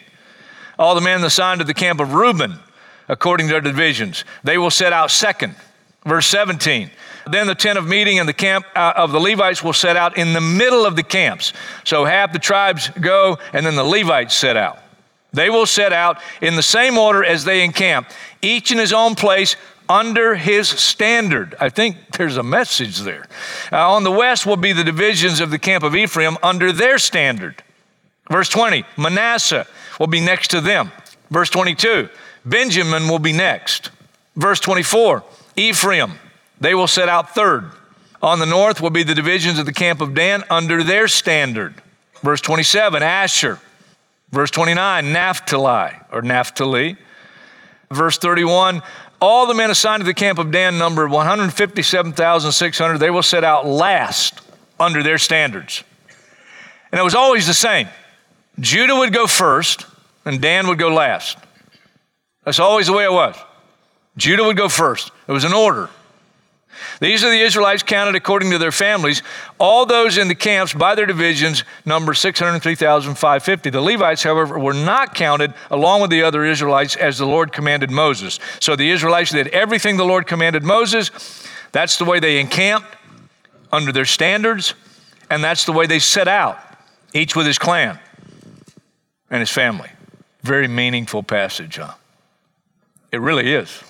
all 0.78 0.96
the 0.96 1.02
men 1.02 1.24
assigned 1.24 1.60
to 1.60 1.66
the 1.66 1.74
camp 1.74 2.00
of 2.00 2.14
Reuben, 2.14 2.60
according 3.08 3.48
to 3.48 3.54
their 3.54 3.62
divisions. 3.62 4.26
They 4.44 4.58
will 4.58 4.72
set 4.72 4.94
out 4.94 5.12
second. 5.12 5.56
Verse 6.06 6.28
17. 6.28 6.92
Then 7.30 7.48
the 7.48 7.56
tent 7.56 7.78
of 7.78 7.88
meeting 7.88 8.20
and 8.20 8.28
the 8.28 8.34
camp 8.34 8.66
uh, 8.76 8.94
of 8.96 9.12
the 9.12 9.20
Levites 9.20 9.64
will 9.64 9.74
set 9.74 9.96
out 9.96 10.18
in 10.18 10.34
the 10.34 10.42
middle 10.42 10.86
of 10.86 10.96
the 10.96 11.04
camps. 11.04 11.54
So 11.86 12.04
half 12.04 12.34
the 12.34 12.40
tribes 12.40 12.90
go, 13.00 13.38
and 13.54 13.66
then 13.66 13.76
the 13.76 13.84
Levites 13.84 14.36
set 14.36 14.58
out. 14.58 14.80
They 15.32 15.50
will 15.50 15.66
set 15.66 15.94
out 15.94 16.20
in 16.42 16.56
the 16.56 16.64
same 16.64 16.98
order 16.98 17.24
as 17.24 17.46
they 17.46 17.64
encamp, 17.64 18.10
each 18.42 18.72
in 18.72 18.78
his 18.78 18.94
own 18.94 19.16
place 19.16 19.56
under 19.90 20.36
his 20.36 20.68
standard. 20.68 21.56
I 21.60 21.70
think 21.70 21.98
there's 22.18 22.38
a 22.38 22.44
message 22.44 23.00
there. 23.00 23.28
Uh, 23.72 23.94
on 23.94 24.04
the 24.04 24.12
west 24.12 24.46
will 24.46 24.58
be 24.58 24.74
the 24.74 24.84
divisions 24.84 25.40
of 25.40 25.50
the 25.50 25.60
camp 25.60 25.84
of 25.84 25.96
Ephraim 25.96 26.38
under 26.44 26.72
their 26.72 27.00
standard. 27.00 27.64
Verse 28.30 28.50
20, 28.50 28.86
Manasseh 28.98 29.68
will 30.00 30.08
be 30.08 30.22
next 30.22 30.50
to 30.52 30.62
them. 30.62 30.92
Verse 31.30 31.50
22, 31.50 32.10
Benjamin 32.46 33.08
will 33.08 33.20
be 33.20 33.34
next. 33.34 33.90
Verse 34.36 34.60
24, 34.60 35.24
Ephraim, 35.56 36.14
they 36.60 36.76
will 36.76 36.88
set 36.88 37.10
out 37.10 37.34
third. 37.36 37.72
On 38.22 38.40
the 38.40 38.46
north 38.46 38.80
will 38.82 38.90
be 38.90 39.04
the 39.04 39.16
divisions 39.16 39.60
of 39.60 39.66
the 39.66 39.74
camp 39.74 40.00
of 40.02 40.14
Dan 40.14 40.44
under 40.50 40.84
their 40.84 41.08
standard. 41.08 41.76
Verse 42.22 42.42
27, 42.42 43.04
Asher. 43.04 43.60
Verse 44.32 44.50
29, 44.50 45.12
Naphtali 45.12 45.92
or 46.12 46.22
Naphtali. 46.22 46.98
Verse 47.92 48.18
31, 48.18 48.82
all 49.22 49.46
the 49.46 49.54
men 49.54 49.70
assigned 49.70 50.02
to 50.02 50.06
the 50.06 50.14
camp 50.14 50.40
of 50.40 50.52
Dan 50.52 50.78
number 50.78 51.08
157,600. 51.08 52.98
They 52.98 53.10
will 53.10 53.24
set 53.24 53.44
out 53.44 53.66
last 53.68 54.42
under 54.80 55.04
their 55.04 55.18
standards. 55.18 55.84
And 56.92 57.00
it 57.00 57.04
was 57.04 57.16
always 57.16 57.46
the 57.48 57.54
same. 57.54 57.88
Judah 58.60 58.96
would 58.96 59.14
go 59.14 59.28
first, 59.28 59.86
and 60.26 60.42
Dan 60.42 60.68
would 60.68 60.78
go 60.78 60.90
last. 60.90 61.38
That's 62.44 62.60
always 62.60 62.88
the 62.88 62.94
way 62.94 63.04
it 63.04 63.12
was. 63.12 63.36
Judah 64.18 64.44
would 64.44 64.58
go 64.58 64.70
first. 64.70 65.12
It 65.28 65.32
was 65.32 65.44
an 65.44 65.54
order. 65.54 65.90
These 67.00 67.24
are 67.24 67.30
the 67.30 67.40
Israelites 67.40 67.84
counted 67.84 68.16
according 68.16 68.52
to 68.52 68.58
their 68.58 68.72
families. 68.72 69.22
All 69.60 69.86
those 69.86 70.18
in 70.18 70.28
the 70.28 70.36
camps 70.36 70.74
by 70.74 70.96
their 70.96 71.06
divisions 71.06 71.64
number 71.86 72.14
603,550. 72.14 73.70
The 73.70 73.82
Levites, 73.82 74.24
however, 74.24 74.58
were 74.60 74.74
not 74.74 75.16
counted 75.16 75.54
along 75.70 76.02
with 76.02 76.10
the 76.10 76.24
other 76.24 76.44
Israelites 76.46 76.96
as 76.96 77.18
the 77.18 77.26
Lord 77.26 77.52
commanded 77.52 77.92
Moses. 77.92 78.40
So 78.60 78.76
the 78.76 78.90
Israelites 78.90 79.32
did 79.32 79.48
everything 79.50 79.98
the 79.98 80.06
Lord 80.06 80.28
commanded 80.28 80.64
Moses. 80.64 81.12
That's 81.72 81.98
the 81.98 82.06
way 82.06 82.20
they 82.20 82.40
encamped 82.40 82.88
under 83.72 83.92
their 83.92 84.06
standards, 84.06 84.76
and 85.30 85.44
that's 85.44 85.66
the 85.66 85.72
way 85.72 85.88
they 85.88 86.00
set 86.00 86.28
out, 86.28 86.60
each 87.14 87.36
with 87.36 87.48
his 87.48 87.58
clan 87.58 88.00
and 89.34 89.40
his 89.40 89.50
family. 89.50 89.90
Very 90.44 90.68
meaningful 90.68 91.24
passage, 91.24 91.78
huh? 91.78 91.96
It 93.12 93.20
really 93.20 93.52
is. 93.52 93.84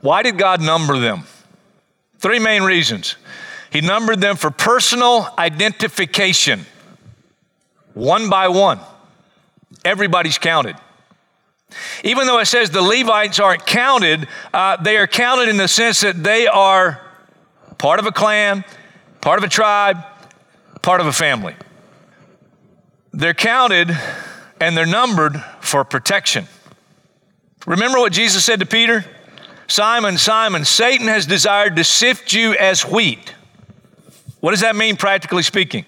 Why 0.00 0.22
did 0.22 0.38
God 0.38 0.62
number 0.62 0.98
them? 0.98 1.24
Three 2.18 2.38
main 2.38 2.62
reasons. 2.62 3.16
He 3.70 3.82
numbered 3.82 4.22
them 4.22 4.36
for 4.36 4.50
personal 4.50 5.28
identification, 5.36 6.64
one 7.92 8.30
by 8.30 8.48
one. 8.48 8.80
Everybody's 9.84 10.38
counted. 10.38 10.76
Even 12.02 12.26
though 12.26 12.38
it 12.38 12.46
says 12.46 12.70
the 12.70 12.80
Levites 12.80 13.38
aren't 13.38 13.66
counted, 13.66 14.26
uh, 14.54 14.78
they 14.78 14.96
are 14.96 15.06
counted 15.06 15.50
in 15.50 15.58
the 15.58 15.68
sense 15.68 16.00
that 16.00 16.24
they 16.24 16.46
are 16.46 17.02
part 17.76 18.00
of 18.00 18.06
a 18.06 18.12
clan, 18.12 18.64
part 19.20 19.38
of 19.38 19.44
a 19.44 19.48
tribe, 19.48 19.98
part 20.80 21.02
of 21.02 21.06
a 21.06 21.12
family. 21.12 21.54
They're 23.12 23.34
counted 23.34 23.94
and 24.60 24.76
they're 24.76 24.86
numbered 24.86 25.42
for 25.60 25.84
protection. 25.84 26.46
Remember 27.66 27.98
what 27.98 28.12
Jesus 28.12 28.44
said 28.44 28.60
to 28.60 28.66
Peter? 28.66 29.04
Simon, 29.66 30.18
Simon, 30.18 30.64
Satan 30.64 31.06
has 31.06 31.26
desired 31.26 31.76
to 31.76 31.84
sift 31.84 32.32
you 32.32 32.54
as 32.54 32.82
wheat. 32.82 33.34
What 34.40 34.52
does 34.52 34.60
that 34.60 34.76
mean, 34.76 34.96
practically 34.96 35.42
speaking? 35.42 35.84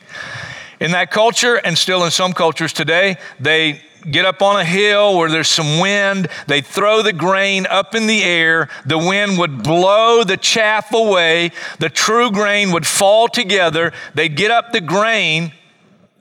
In 0.80 0.92
that 0.92 1.10
culture, 1.10 1.56
and 1.56 1.76
still 1.76 2.04
in 2.04 2.10
some 2.10 2.32
cultures 2.32 2.72
today, 2.72 3.16
they 3.40 3.80
get 4.10 4.24
up 4.24 4.42
on 4.42 4.60
a 4.60 4.64
hill 4.64 5.16
where 5.16 5.30
there's 5.30 5.48
some 5.48 5.78
wind. 5.78 6.28
They 6.46 6.60
throw 6.60 7.02
the 7.02 7.12
grain 7.12 7.66
up 7.66 7.94
in 7.94 8.06
the 8.06 8.22
air. 8.22 8.68
The 8.84 8.98
wind 8.98 9.38
would 9.38 9.62
blow 9.62 10.24
the 10.24 10.36
chaff 10.36 10.92
away. 10.92 11.52
The 11.78 11.88
true 11.88 12.30
grain 12.30 12.72
would 12.72 12.86
fall 12.86 13.28
together. 13.28 13.92
They'd 14.14 14.36
get 14.36 14.50
up 14.50 14.72
the 14.72 14.80
grain 14.80 15.52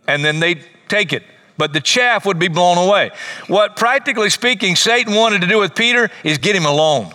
and 0.07 0.23
then 0.23 0.39
they'd 0.39 0.63
take 0.87 1.13
it. 1.13 1.23
But 1.61 1.73
the 1.73 1.79
chaff 1.79 2.25
would 2.25 2.39
be 2.39 2.47
blown 2.47 2.79
away. 2.79 3.11
What, 3.45 3.75
practically 3.75 4.31
speaking, 4.31 4.75
Satan 4.75 5.13
wanted 5.13 5.41
to 5.41 5.47
do 5.47 5.59
with 5.59 5.75
Peter 5.75 6.09
is 6.23 6.39
get 6.39 6.55
him 6.55 6.65
alone. 6.65 7.13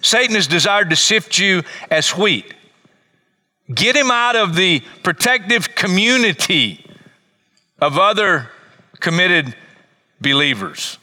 Satan 0.00 0.36
has 0.36 0.46
desired 0.46 0.90
to 0.90 0.96
sift 0.96 1.36
you 1.36 1.64
as 1.90 2.16
wheat. 2.16 2.54
Get 3.74 3.96
him 3.96 4.12
out 4.12 4.36
of 4.36 4.54
the 4.54 4.80
protective 5.02 5.74
community 5.74 6.86
of 7.80 7.98
other 7.98 8.52
committed 9.00 9.56
believers. 10.20 10.98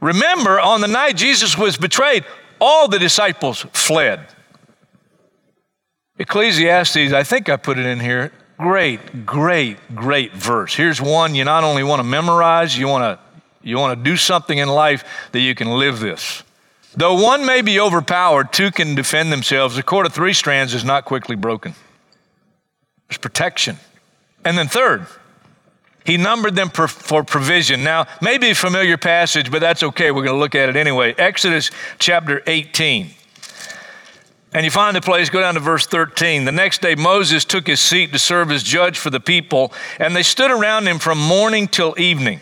Remember, 0.00 0.60
on 0.60 0.80
the 0.80 0.86
night 0.86 1.16
Jesus 1.16 1.58
was 1.58 1.76
betrayed, 1.76 2.24
all 2.60 2.86
the 2.86 3.00
disciples 3.00 3.66
fled. 3.72 4.28
Ecclesiastes, 6.20 7.12
I 7.12 7.24
think 7.24 7.48
I 7.48 7.56
put 7.56 7.80
it 7.80 7.86
in 7.86 7.98
here. 7.98 8.30
Great, 8.58 9.26
great, 9.26 9.76
great 9.94 10.32
verse. 10.32 10.74
Here's 10.74 11.00
one 11.00 11.34
you 11.34 11.44
not 11.44 11.64
only 11.64 11.82
want 11.82 12.00
to 12.00 12.04
memorize, 12.04 12.76
you 12.76 12.88
want 12.88 13.02
to 13.02 13.26
you 13.62 13.78
want 13.78 13.98
to 13.98 14.04
do 14.10 14.16
something 14.16 14.58
in 14.58 14.68
life 14.68 15.04
that 15.32 15.40
you 15.40 15.54
can 15.54 15.68
live 15.68 15.98
this. 15.98 16.44
Though 16.94 17.20
one 17.20 17.44
may 17.44 17.62
be 17.62 17.80
overpowered, 17.80 18.52
two 18.52 18.70
can 18.70 18.94
defend 18.94 19.32
themselves. 19.32 19.76
The 19.76 19.82
cord 19.82 20.06
of 20.06 20.14
three 20.14 20.32
strands 20.32 20.72
is 20.72 20.84
not 20.84 21.04
quickly 21.04 21.36
broken. 21.36 21.74
There's 23.08 23.18
protection. 23.18 23.76
And 24.44 24.56
then, 24.56 24.68
third, 24.68 25.06
he 26.04 26.16
numbered 26.16 26.54
them 26.54 26.70
for, 26.70 26.86
for 26.86 27.24
provision. 27.24 27.82
Now, 27.82 28.06
maybe 28.22 28.50
a 28.50 28.54
familiar 28.54 28.96
passage, 28.96 29.50
but 29.50 29.60
that's 29.60 29.82
okay. 29.82 30.12
We're 30.12 30.24
going 30.24 30.36
to 30.36 30.40
look 30.40 30.54
at 30.54 30.68
it 30.68 30.76
anyway. 30.76 31.14
Exodus 31.18 31.72
chapter 31.98 32.42
18. 32.46 33.10
And 34.56 34.64
you 34.64 34.70
find 34.70 34.96
the 34.96 35.02
place, 35.02 35.28
go 35.28 35.42
down 35.42 35.52
to 35.52 35.60
verse 35.60 35.86
13. 35.86 36.46
The 36.46 36.50
next 36.50 36.80
day, 36.80 36.94
Moses 36.94 37.44
took 37.44 37.66
his 37.66 37.78
seat 37.78 38.10
to 38.14 38.18
serve 38.18 38.50
as 38.50 38.62
judge 38.62 38.98
for 38.98 39.10
the 39.10 39.20
people, 39.20 39.70
and 39.98 40.16
they 40.16 40.22
stood 40.22 40.50
around 40.50 40.88
him 40.88 40.98
from 40.98 41.18
morning 41.18 41.68
till 41.68 41.94
evening. 41.98 42.40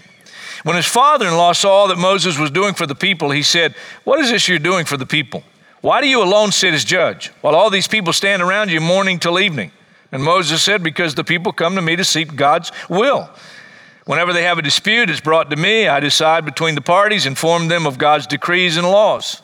When 0.62 0.76
his 0.76 0.86
father 0.86 1.26
in 1.26 1.36
law 1.36 1.50
saw 1.50 1.88
that 1.88 1.98
Moses 1.98 2.38
was 2.38 2.52
doing 2.52 2.74
for 2.74 2.86
the 2.86 2.94
people, 2.94 3.32
he 3.32 3.42
said, 3.42 3.74
What 4.04 4.20
is 4.20 4.30
this 4.30 4.46
you're 4.46 4.60
doing 4.60 4.84
for 4.84 4.96
the 4.96 5.04
people? 5.04 5.42
Why 5.80 6.00
do 6.00 6.06
you 6.06 6.22
alone 6.22 6.52
sit 6.52 6.72
as 6.72 6.84
judge 6.84 7.32
while 7.40 7.56
all 7.56 7.68
these 7.68 7.88
people 7.88 8.12
stand 8.12 8.42
around 8.42 8.70
you 8.70 8.80
morning 8.80 9.18
till 9.18 9.40
evening? 9.40 9.72
And 10.12 10.22
Moses 10.22 10.62
said, 10.62 10.84
Because 10.84 11.16
the 11.16 11.24
people 11.24 11.50
come 11.52 11.74
to 11.74 11.82
me 11.82 11.96
to 11.96 12.04
seek 12.04 12.36
God's 12.36 12.70
will. 12.88 13.28
Whenever 14.04 14.32
they 14.32 14.44
have 14.44 14.58
a 14.58 14.62
dispute, 14.62 15.10
it's 15.10 15.20
brought 15.20 15.50
to 15.50 15.56
me. 15.56 15.88
I 15.88 15.98
decide 15.98 16.44
between 16.44 16.76
the 16.76 16.80
parties, 16.80 17.26
inform 17.26 17.66
them 17.66 17.88
of 17.88 17.98
God's 17.98 18.28
decrees 18.28 18.76
and 18.76 18.88
laws. 18.88 19.42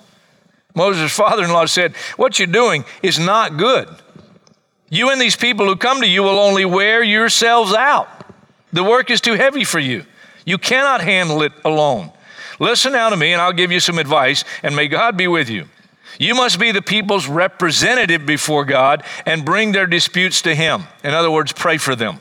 Moses' 0.74 1.12
father 1.12 1.44
in 1.44 1.52
law 1.52 1.66
said, 1.66 1.96
What 2.16 2.38
you're 2.38 2.46
doing 2.46 2.84
is 3.02 3.18
not 3.18 3.56
good. 3.56 3.88
You 4.88 5.10
and 5.10 5.20
these 5.20 5.36
people 5.36 5.66
who 5.66 5.76
come 5.76 6.00
to 6.00 6.06
you 6.06 6.22
will 6.22 6.38
only 6.38 6.64
wear 6.64 7.02
yourselves 7.02 7.72
out. 7.72 8.08
The 8.72 8.84
work 8.84 9.10
is 9.10 9.20
too 9.20 9.34
heavy 9.34 9.64
for 9.64 9.78
you. 9.78 10.04
You 10.44 10.58
cannot 10.58 11.00
handle 11.00 11.42
it 11.42 11.52
alone. 11.64 12.12
Listen 12.58 12.92
now 12.92 13.08
to 13.08 13.16
me, 13.16 13.32
and 13.32 13.40
I'll 13.40 13.52
give 13.52 13.72
you 13.72 13.80
some 13.80 13.98
advice, 13.98 14.44
and 14.62 14.76
may 14.76 14.88
God 14.88 15.16
be 15.16 15.28
with 15.28 15.48
you. 15.48 15.66
You 16.18 16.34
must 16.34 16.58
be 16.58 16.72
the 16.72 16.82
people's 16.82 17.26
representative 17.28 18.26
before 18.26 18.64
God 18.64 19.04
and 19.24 19.44
bring 19.44 19.72
their 19.72 19.86
disputes 19.86 20.42
to 20.42 20.54
Him. 20.54 20.84
In 21.02 21.14
other 21.14 21.30
words, 21.30 21.52
pray 21.52 21.78
for 21.78 21.96
them. 21.96 22.18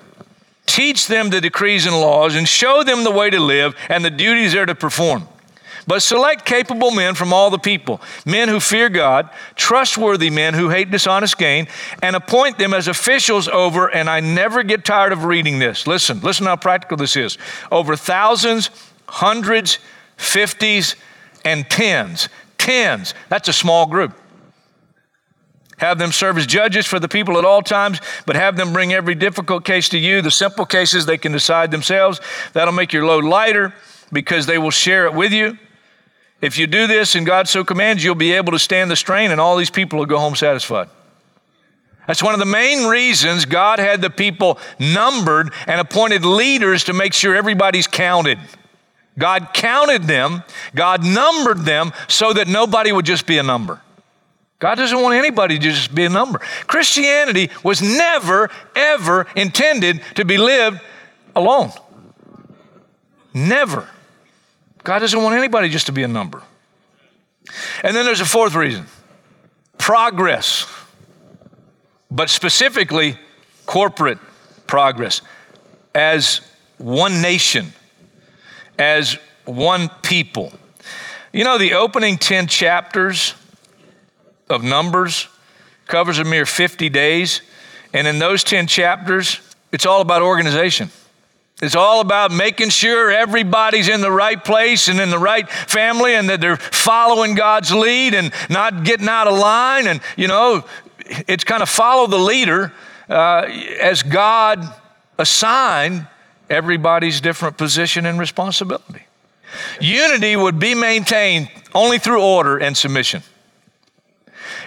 Teach 0.65 1.08
them 1.08 1.29
the 1.32 1.41
decrees 1.41 1.86
and 1.86 2.00
laws 2.00 2.36
and 2.36 2.48
show 2.48 2.84
them 2.84 3.03
the 3.03 3.12
way 3.12 3.29
to 3.29 3.39
live 3.39 3.75
and 3.89 4.06
the 4.06 4.10
duties 4.10 4.53
they're 4.53 4.65
to 4.65 4.75
perform. 4.75 5.27
But 5.89 6.03
select 6.03 6.46
capable 6.46 6.91
men 6.91 7.15
from 7.15 7.34
all 7.34 7.50
the 7.50 7.58
people, 7.58 8.00
men 8.24 8.48
who 8.48 8.60
fear 8.60 8.89
God, 8.89 9.27
trustworthy 9.55 10.29
men 10.29 10.53
who 10.53 10.69
hate 10.69 10.91
dishonest 10.91 11.39
gain, 11.39 11.67
and 12.03 12.15
appoint 12.15 12.60
them 12.60 12.75
as 12.75 12.88
officials 12.88 13.48
over, 13.48 13.88
and 13.88 14.08
I 14.08 14.19
never 14.19 14.62
get 14.62 14.86
tired 14.86 15.12
of 15.12 15.25
reading 15.25 15.58
this. 15.58 15.88
Listen, 15.88 16.19
listen 16.19 16.46
how 16.46 16.58
practical 16.58 16.96
this 16.96 17.15
is. 17.15 17.39
Over 17.72 17.96
thousands, 17.96 18.69
hundreds, 19.08 19.79
fifties, 20.15 20.96
and 21.43 21.67
tens. 21.67 22.29
Tens. 22.60 23.15
That's 23.29 23.50
a 23.50 23.53
small 23.53 23.88
group. 23.88 24.15
Have 25.79 25.98
them 25.98 26.12
serve 26.12 26.38
as 26.38 26.46
judges 26.46 26.86
for 26.86 27.00
the 27.00 27.08
people 27.08 27.39
at 27.39 27.46
all 27.46 27.63
times, 27.63 28.00
but 28.27 28.36
have 28.36 28.58
them 28.58 28.74
bring 28.74 28.93
every 28.93 29.15
difficult 29.15 29.65
case 29.65 29.89
to 29.89 29.98
you. 29.98 30.22
The 30.22 30.29
simple 30.29 30.67
cases 30.67 31.08
they 31.08 31.17
can 31.17 31.31
decide 31.31 31.72
themselves. 31.72 32.22
That'll 32.53 32.75
make 32.75 32.93
your 32.93 33.08
load 33.08 33.24
lighter 33.24 33.74
because 34.13 34.46
they 34.46 34.60
will 34.60 34.69
share 34.69 35.08
it 35.08 35.15
with 35.15 35.31
you. 35.31 35.58
If 36.41 36.58
you 36.58 36.67
do 36.67 36.88
this 36.88 37.15
and 37.15 37.25
God 37.25 37.48
so 37.48 37.63
commands, 37.63 38.03
you'll 38.03 38.15
be 38.15 38.34
able 38.34 38.53
to 38.53 38.60
stand 38.60 38.89
the 38.89 38.96
strain, 38.96 39.31
and 39.31 39.41
all 39.41 39.58
these 39.58 39.69
people 39.69 40.00
will 40.00 40.05
go 40.05 40.19
home 40.19 40.36
satisfied. 40.36 40.89
That's 42.08 42.24
one 42.24 42.34
of 42.34 42.39
the 42.39 42.46
main 42.46 42.88
reasons 42.88 43.46
God 43.46 43.77
had 43.77 44.01
the 44.01 44.10
people 44.10 44.58
numbered 44.79 45.53
and 45.67 45.79
appointed 45.79 46.25
leaders 46.25 46.86
to 46.86 46.93
make 46.93 47.13
sure 47.13 47.36
everybody's 47.36 47.86
counted. 47.86 48.39
God 49.17 49.50
counted 49.53 50.03
them, 50.03 50.43
God 50.74 51.03
numbered 51.03 51.60
them 51.60 51.91
so 52.08 52.34
that 52.34 52.48
nobody 52.48 52.91
would 52.91 53.05
just 53.05 53.27
be 53.27 53.38
a 53.38 53.43
number. 53.43 53.81
God 54.60 54.75
doesn't 54.75 55.01
want 55.01 55.15
anybody 55.15 55.60
to 55.60 55.62
just 55.62 55.93
be 55.93 56.05
a 56.05 56.10
number. 56.10 56.39
Christianity 56.67 57.50
was 57.63 57.81
never, 57.81 58.50
ever 58.75 59.27
intended 59.36 60.01
to 60.15 60.25
be 60.25 60.38
lived 60.38 60.79
alone. 61.36 61.72
Never. 63.34 63.88
God 64.83 65.00
doesn't 65.00 65.21
want 65.21 65.36
anybody 65.36 65.69
just 65.69 65.88
to 65.88 65.91
be 65.91 66.03
a 66.03 66.07
number. 66.07 66.41
And 67.83 67.95
then 67.95 68.05
there's 68.05 68.21
a 68.21 68.25
fourth 68.25 68.55
reason 68.55 68.86
progress, 69.77 70.67
but 72.12 72.29
specifically 72.29 73.17
corporate 73.65 74.19
progress 74.67 75.21
as 75.95 76.41
one 76.77 77.21
nation, 77.21 77.74
as 78.77 79.17
one 79.45 79.89
people. 80.03 80.53
You 81.33 81.43
know, 81.43 81.57
the 81.57 81.74
opening 81.74 82.17
10 82.17 82.48
chapters 82.48 83.33
of 84.50 84.63
Numbers 84.63 85.27
covers 85.86 86.19
a 86.19 86.24
mere 86.24 86.45
50 86.45 86.89
days. 86.89 87.41
And 87.93 88.07
in 88.07 88.19
those 88.19 88.43
10 88.43 88.67
chapters, 88.67 89.39
it's 89.71 89.86
all 89.86 90.01
about 90.01 90.21
organization. 90.21 90.89
It's 91.62 91.75
all 91.75 92.00
about 92.00 92.32
making 92.32 92.70
sure 92.70 93.12
everybody's 93.12 93.89
in 93.89 94.00
the 94.00 94.12
right 94.12 94.42
place 94.42 94.88
and 94.88 95.00
in 95.00 95.10
the 95.10 95.20
right 95.20 95.50
family 95.50 96.16
and 96.16 96.30
that 96.30 96.39
they're 96.39 96.58
following 96.58 97.36
God's 97.36 97.74
lead 97.74 98.13
and 98.13 98.32
not 98.50 98.86
getting 98.86 99.10
out 99.10 99.28
of 99.28 99.38
line. 99.38 99.86
And, 99.88 100.00
you 100.16 100.30
know, 100.30 100.63
it's 101.28 101.44
kind 101.44 101.62
of 101.62 101.68
follow 101.68 102.08
the 102.08 102.18
leader 102.18 102.72
uh, 103.10 103.42
as 103.82 104.04
God 104.04 104.74
assigned 105.18 106.08
everybody's 106.50 107.20
different 107.20 107.58
position 107.58 108.06
and 108.06 108.18
responsibility. 108.20 109.06
Unity 109.82 110.36
would 110.36 110.60
be 110.60 110.75
maintained 110.75 111.50
only 111.74 112.00
through 112.00 112.22
order 112.22 112.58
and 112.58 112.78
submission. 112.78 113.22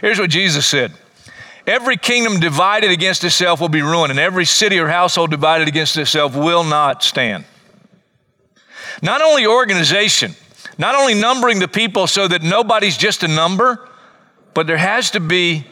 Here's 0.00 0.18
what 0.18 0.30
Jesus 0.30 0.66
said 0.66 0.92
Every 1.66 1.96
kingdom 1.96 2.40
divided 2.40 2.90
against 2.90 3.22
itself 3.22 3.60
will 3.60 3.68
be 3.68 3.82
ruined, 3.82 4.10
and 4.10 4.18
every 4.18 4.44
city 4.44 4.78
or 4.78 4.88
household 4.88 5.30
divided 5.30 5.68
against 5.68 5.96
itself 5.96 6.34
will 6.34 6.64
not 6.64 7.02
stand. 7.04 7.44
Not 9.00 9.22
only 9.22 9.46
organization, 9.46 10.34
not 10.76 10.94
only 10.94 11.14
numbering 11.14 11.60
the 11.60 11.68
people 11.68 12.06
so 12.06 12.26
that 12.26 12.42
nobody's 12.42 12.96
just 12.96 13.22
a 13.22 13.28
number, 13.28 13.88
but 14.54 14.66
there 14.66 14.76
has 14.76 15.12
to 15.12 15.20
be 15.20 15.66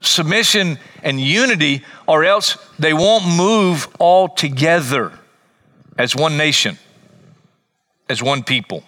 submission 0.00 0.78
and 1.02 1.20
unity, 1.20 1.84
or 2.06 2.24
else 2.24 2.56
they 2.78 2.92
won't 2.92 3.26
move 3.26 3.88
all 3.98 4.28
together 4.28 5.12
as 5.98 6.16
one 6.16 6.36
nation, 6.36 6.78
as 8.08 8.22
one 8.22 8.42
people. 8.42 8.82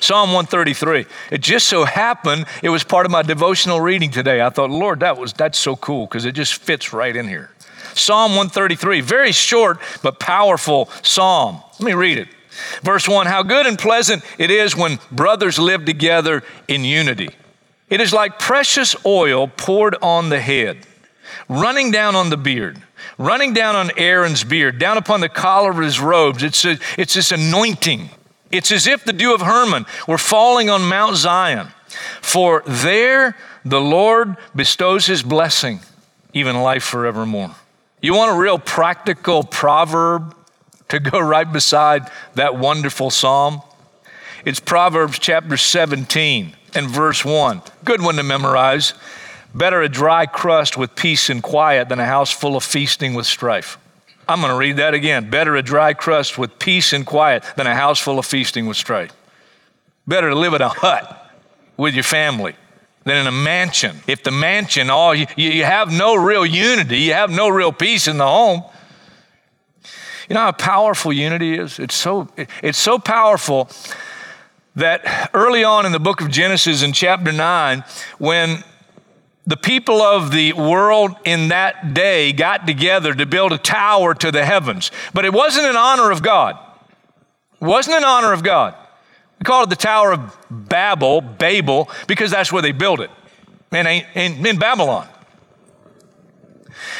Psalm 0.00 0.32
133. 0.32 1.06
It 1.30 1.40
just 1.40 1.66
so 1.66 1.84
happened 1.84 2.46
it 2.62 2.68
was 2.68 2.84
part 2.84 3.06
of 3.06 3.12
my 3.12 3.22
devotional 3.22 3.80
reading 3.80 4.10
today. 4.10 4.40
I 4.40 4.50
thought, 4.50 4.70
Lord, 4.70 5.00
that 5.00 5.16
was 5.16 5.32
that's 5.32 5.58
so 5.58 5.76
cool 5.76 6.06
because 6.06 6.24
it 6.24 6.32
just 6.32 6.54
fits 6.54 6.92
right 6.92 7.14
in 7.14 7.28
here. 7.28 7.50
Psalm 7.94 8.32
133, 8.32 9.00
very 9.00 9.32
short 9.32 9.78
but 10.02 10.20
powerful 10.20 10.88
psalm. 11.02 11.62
Let 11.78 11.86
me 11.86 11.94
read 11.94 12.18
it. 12.18 12.28
Verse 12.82 13.08
1 13.08 13.26
How 13.26 13.42
good 13.42 13.66
and 13.66 13.78
pleasant 13.78 14.24
it 14.38 14.50
is 14.50 14.76
when 14.76 14.98
brothers 15.10 15.58
live 15.58 15.84
together 15.84 16.42
in 16.68 16.84
unity. 16.84 17.30
It 17.88 18.00
is 18.00 18.12
like 18.12 18.38
precious 18.38 18.94
oil 19.04 19.48
poured 19.48 19.96
on 20.00 20.28
the 20.28 20.40
head, 20.40 20.78
running 21.48 21.90
down 21.90 22.14
on 22.14 22.30
the 22.30 22.36
beard, 22.36 22.80
running 23.18 23.52
down 23.52 23.74
on 23.74 23.90
Aaron's 23.96 24.44
beard, 24.44 24.78
down 24.78 24.96
upon 24.96 25.20
the 25.20 25.28
collar 25.28 25.70
of 25.70 25.78
his 25.78 25.98
robes. 26.00 26.42
It's, 26.42 26.64
a, 26.64 26.78
it's 26.96 27.14
this 27.14 27.32
anointing. 27.32 28.10
It's 28.50 28.72
as 28.72 28.86
if 28.86 29.04
the 29.04 29.12
dew 29.12 29.34
of 29.34 29.42
Hermon 29.42 29.86
were 30.08 30.18
falling 30.18 30.68
on 30.68 30.88
Mount 30.88 31.16
Zion. 31.16 31.68
For 32.20 32.62
there 32.66 33.36
the 33.64 33.80
Lord 33.80 34.36
bestows 34.54 35.06
his 35.06 35.22
blessing, 35.22 35.80
even 36.32 36.60
life 36.62 36.84
forevermore. 36.84 37.54
You 38.00 38.14
want 38.14 38.34
a 38.34 38.40
real 38.40 38.58
practical 38.58 39.44
proverb 39.44 40.34
to 40.88 41.00
go 41.00 41.20
right 41.20 41.50
beside 41.50 42.10
that 42.34 42.56
wonderful 42.56 43.10
psalm? 43.10 43.62
It's 44.44 44.60
Proverbs 44.60 45.18
chapter 45.18 45.56
17 45.56 46.56
and 46.74 46.88
verse 46.88 47.24
1. 47.24 47.62
Good 47.84 48.00
one 48.00 48.16
to 48.16 48.22
memorize. 48.22 48.94
Better 49.54 49.82
a 49.82 49.88
dry 49.88 50.26
crust 50.26 50.76
with 50.76 50.94
peace 50.94 51.28
and 51.28 51.42
quiet 51.42 51.88
than 51.88 51.98
a 51.98 52.06
house 52.06 52.30
full 52.30 52.56
of 52.56 52.64
feasting 52.64 53.14
with 53.14 53.26
strife. 53.26 53.78
I'm 54.30 54.40
going 54.40 54.52
to 54.52 54.56
read 54.56 54.76
that 54.76 54.94
again. 54.94 55.28
Better 55.28 55.56
a 55.56 55.62
dry 55.62 55.92
crust 55.92 56.38
with 56.38 56.60
peace 56.60 56.92
and 56.92 57.04
quiet 57.04 57.44
than 57.56 57.66
a 57.66 57.74
house 57.74 57.98
full 57.98 58.18
of 58.20 58.26
feasting 58.26 58.66
with 58.66 58.76
strife. 58.76 59.12
Better 60.06 60.30
to 60.30 60.36
live 60.36 60.54
in 60.54 60.62
a 60.62 60.68
hut 60.68 61.32
with 61.76 61.94
your 61.94 62.04
family 62.04 62.54
than 63.04 63.16
in 63.16 63.26
a 63.26 63.32
mansion. 63.32 63.96
If 64.06 64.22
the 64.22 64.30
mansion, 64.30 64.88
all 64.88 65.14
you, 65.16 65.26
you 65.36 65.64
have 65.64 65.92
no 65.92 66.14
real 66.14 66.46
unity, 66.46 66.98
you 66.98 67.12
have 67.12 67.30
no 67.30 67.48
real 67.48 67.72
peace 67.72 68.06
in 68.06 68.18
the 68.18 68.26
home. 68.26 68.62
You 70.28 70.34
know 70.34 70.42
how 70.42 70.52
powerful 70.52 71.12
unity 71.12 71.58
is? 71.58 71.80
It's 71.80 71.96
so, 71.96 72.28
it's 72.62 72.78
so 72.78 73.00
powerful 73.00 73.68
that 74.76 75.30
early 75.34 75.64
on 75.64 75.86
in 75.86 75.90
the 75.90 75.98
book 75.98 76.20
of 76.20 76.30
Genesis 76.30 76.84
in 76.84 76.92
chapter 76.92 77.32
9, 77.32 77.82
when 78.18 78.62
the 79.50 79.56
people 79.56 80.00
of 80.00 80.30
the 80.30 80.52
world 80.52 81.16
in 81.24 81.48
that 81.48 81.92
day 81.92 82.32
got 82.32 82.68
together 82.68 83.12
to 83.12 83.26
build 83.26 83.52
a 83.52 83.58
tower 83.58 84.14
to 84.14 84.30
the 84.30 84.44
heavens. 84.44 84.92
But 85.12 85.24
it 85.24 85.32
wasn't 85.32 85.66
in 85.66 85.74
honor 85.74 86.12
of 86.12 86.22
God. 86.22 86.56
It 87.60 87.64
wasn't 87.64 87.96
in 87.96 88.04
honor 88.04 88.32
of 88.32 88.44
God. 88.44 88.76
We 89.40 89.44
call 89.44 89.64
it 89.64 89.70
the 89.70 89.76
Tower 89.76 90.12
of 90.12 90.36
Babel, 90.50 91.20
Babel, 91.20 91.90
because 92.06 92.30
that's 92.30 92.52
where 92.52 92.62
they 92.62 92.70
built 92.70 93.00
it, 93.00 93.10
in, 93.72 93.86
in, 93.86 94.46
in 94.46 94.58
Babylon. 94.58 95.08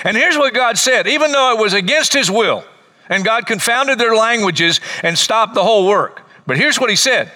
And 0.02 0.16
here's 0.16 0.36
what 0.36 0.52
God 0.52 0.76
said 0.76 1.06
even 1.06 1.30
though 1.30 1.54
it 1.56 1.60
was 1.60 1.72
against 1.72 2.12
his 2.12 2.30
will, 2.30 2.64
and 3.08 3.24
God 3.24 3.46
confounded 3.46 3.98
their 3.98 4.16
languages 4.16 4.80
and 5.04 5.16
stopped 5.16 5.54
the 5.54 5.62
whole 5.62 5.86
work. 5.86 6.22
But 6.46 6.56
here's 6.56 6.80
what 6.80 6.90
he 6.90 6.96
said 6.96 7.30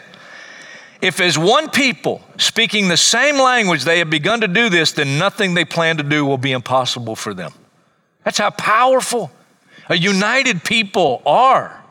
if, 1.05 1.21
as 1.21 1.37
one 1.37 1.69
people, 1.69 2.23
speaking 2.39 2.89
the 2.89 2.97
same 2.97 3.37
language, 3.37 3.85
they 3.85 3.99
have 3.99 4.09
begun 4.09 4.41
to 4.41 4.49
do 4.49 4.71
this, 4.71 4.93
then 4.93 5.19
nothing 5.19 5.53
they 5.53 5.67
plan 5.67 5.99
to 5.99 6.03
do 6.03 6.25
will 6.25 6.39
be 6.39 6.53
impossible 6.53 7.15
for 7.15 7.35
them. 7.35 7.53
That's 8.25 8.39
how 8.39 8.49
powerful 8.49 9.31
a 9.91 9.99
united 9.99 10.65
people 10.65 11.21
are. 11.27 11.85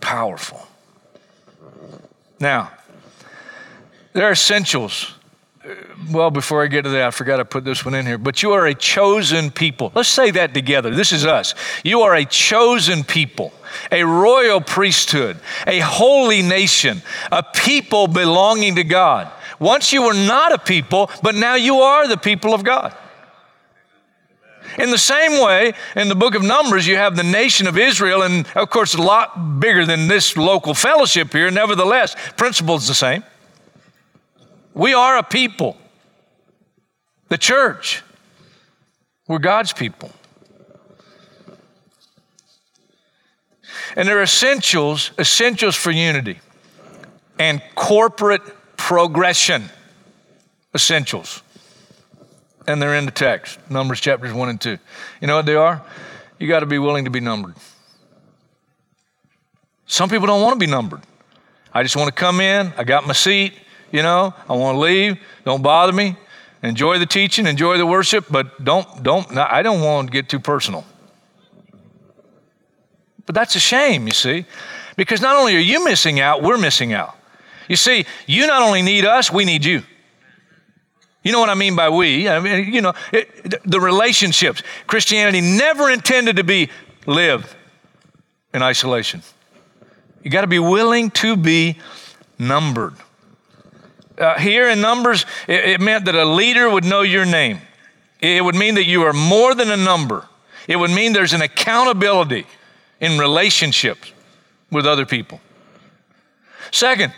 Powerful. 0.00 0.68
Now, 2.38 2.70
there 4.12 4.28
are 4.28 4.32
essentials. 4.32 5.12
Well, 6.10 6.30
before 6.30 6.62
I 6.62 6.68
get 6.68 6.82
to 6.82 6.90
that, 6.90 7.02
I 7.02 7.10
forgot 7.10 7.38
to 7.38 7.44
put 7.44 7.64
this 7.64 7.84
one 7.84 7.94
in 7.94 8.06
here. 8.06 8.18
But 8.18 8.42
you 8.42 8.52
are 8.52 8.66
a 8.66 8.74
chosen 8.74 9.50
people. 9.50 9.90
Let's 9.94 10.08
say 10.08 10.30
that 10.32 10.54
together. 10.54 10.94
This 10.94 11.12
is 11.12 11.26
us. 11.26 11.54
You 11.82 12.02
are 12.02 12.14
a 12.14 12.24
chosen 12.24 13.04
people 13.04 13.52
a 13.92 14.04
royal 14.04 14.60
priesthood, 14.60 15.38
a 15.66 15.80
holy 15.80 16.42
nation, 16.42 17.02
a 17.30 17.42
people 17.42 18.06
belonging 18.06 18.76
to 18.76 18.84
God. 18.84 19.30
Once 19.58 19.92
you 19.92 20.02
were 20.02 20.14
not 20.14 20.52
a 20.52 20.58
people, 20.58 21.10
but 21.22 21.34
now 21.34 21.54
you 21.54 21.76
are 21.80 22.08
the 22.08 22.16
people 22.16 22.54
of 22.54 22.64
God. 22.64 22.94
In 24.78 24.90
the 24.90 24.98
same 24.98 25.42
way, 25.42 25.72
in 25.94 26.08
the 26.08 26.14
book 26.14 26.34
of 26.34 26.42
Numbers, 26.42 26.86
you 26.86 26.96
have 26.96 27.16
the 27.16 27.22
nation 27.22 27.66
of 27.66 27.78
Israel, 27.78 28.22
and 28.22 28.46
of 28.54 28.68
course, 28.68 28.94
a 28.94 29.00
lot 29.00 29.60
bigger 29.60 29.86
than 29.86 30.08
this 30.08 30.36
local 30.36 30.74
fellowship 30.74 31.32
here. 31.32 31.50
Nevertheless, 31.50 32.14
principle 32.36 32.76
is 32.76 32.88
the 32.88 32.94
same. 32.94 33.22
We 34.76 34.92
are 34.92 35.16
a 35.16 35.22
people, 35.22 35.78
the 37.30 37.38
church. 37.38 38.02
We're 39.26 39.38
God's 39.38 39.72
people. 39.72 40.10
And 43.96 44.06
there 44.06 44.18
are 44.18 44.22
essentials, 44.22 45.12
essentials 45.18 45.76
for 45.76 45.90
unity 45.90 46.40
and 47.38 47.62
corporate 47.74 48.42
progression. 48.76 49.64
Essentials. 50.74 51.42
And 52.66 52.82
they're 52.82 52.96
in 52.96 53.06
the 53.06 53.10
text, 53.10 53.58
Numbers 53.70 53.98
chapters 53.98 54.34
1 54.34 54.48
and 54.50 54.60
2. 54.60 54.76
You 55.22 55.26
know 55.26 55.36
what 55.36 55.46
they 55.46 55.54
are? 55.54 55.82
You 56.38 56.48
got 56.48 56.60
to 56.60 56.66
be 56.66 56.78
willing 56.78 57.06
to 57.06 57.10
be 57.10 57.20
numbered. 57.20 57.54
Some 59.86 60.10
people 60.10 60.26
don't 60.26 60.42
want 60.42 60.52
to 60.52 60.60
be 60.60 60.70
numbered. 60.70 61.00
I 61.72 61.82
just 61.82 61.96
want 61.96 62.08
to 62.08 62.14
come 62.14 62.42
in, 62.42 62.74
I 62.76 62.84
got 62.84 63.06
my 63.06 63.14
seat, 63.14 63.54
you 63.92 64.02
know, 64.02 64.34
I 64.48 64.54
want 64.54 64.76
to 64.76 64.80
leave, 64.80 65.18
don't 65.44 65.62
bother 65.62 65.92
me. 65.92 66.16
Enjoy 66.62 66.98
the 66.98 67.06
teaching, 67.06 67.46
enjoy 67.46 67.78
the 67.78 67.86
worship, 67.86 68.26
but 68.30 68.64
don't 68.64 69.02
don't 69.02 69.36
I 69.36 69.62
don't 69.62 69.82
want 69.82 70.08
to 70.08 70.12
get 70.12 70.28
too 70.28 70.40
personal. 70.40 70.84
But 73.26 73.34
that's 73.34 73.54
a 73.56 73.60
shame, 73.60 74.06
you 74.06 74.12
see, 74.12 74.46
because 74.96 75.20
not 75.20 75.36
only 75.36 75.56
are 75.56 75.60
you 75.60 75.84
missing 75.84 76.20
out, 76.20 76.42
we're 76.42 76.58
missing 76.58 76.92
out. 76.92 77.16
You 77.68 77.76
see, 77.76 78.06
you 78.26 78.46
not 78.46 78.62
only 78.62 78.82
need 78.82 79.04
us, 79.04 79.30
we 79.30 79.44
need 79.44 79.64
you. 79.64 79.82
You 81.22 81.32
know 81.32 81.40
what 81.40 81.50
I 81.50 81.54
mean 81.54 81.74
by 81.74 81.88
we? 81.88 82.28
I 82.28 82.38
mean, 82.38 82.72
you 82.72 82.80
know, 82.80 82.94
it, 83.12 83.62
the 83.68 83.80
relationships. 83.80 84.62
Christianity 84.86 85.40
never 85.40 85.90
intended 85.90 86.36
to 86.36 86.44
be 86.44 86.70
lived 87.04 87.52
in 88.54 88.62
isolation. 88.62 89.22
You 90.22 90.30
got 90.30 90.42
to 90.42 90.46
be 90.46 90.60
willing 90.60 91.10
to 91.12 91.36
be 91.36 91.78
numbered. 92.38 92.94
Uh, 94.18 94.38
here 94.38 94.68
in 94.68 94.80
Numbers, 94.80 95.26
it, 95.46 95.64
it 95.64 95.80
meant 95.80 96.06
that 96.06 96.14
a 96.14 96.24
leader 96.24 96.68
would 96.70 96.84
know 96.84 97.02
your 97.02 97.24
name. 97.24 97.60
It 98.20 98.42
would 98.42 98.54
mean 98.54 98.76
that 98.76 98.84
you 98.84 99.02
are 99.02 99.12
more 99.12 99.54
than 99.54 99.70
a 99.70 99.76
number. 99.76 100.26
It 100.68 100.76
would 100.76 100.90
mean 100.90 101.12
there's 101.12 101.34
an 101.34 101.42
accountability 101.42 102.46
in 103.00 103.18
relationships 103.18 104.12
with 104.70 104.86
other 104.86 105.06
people. 105.06 105.40
Second, 106.72 107.12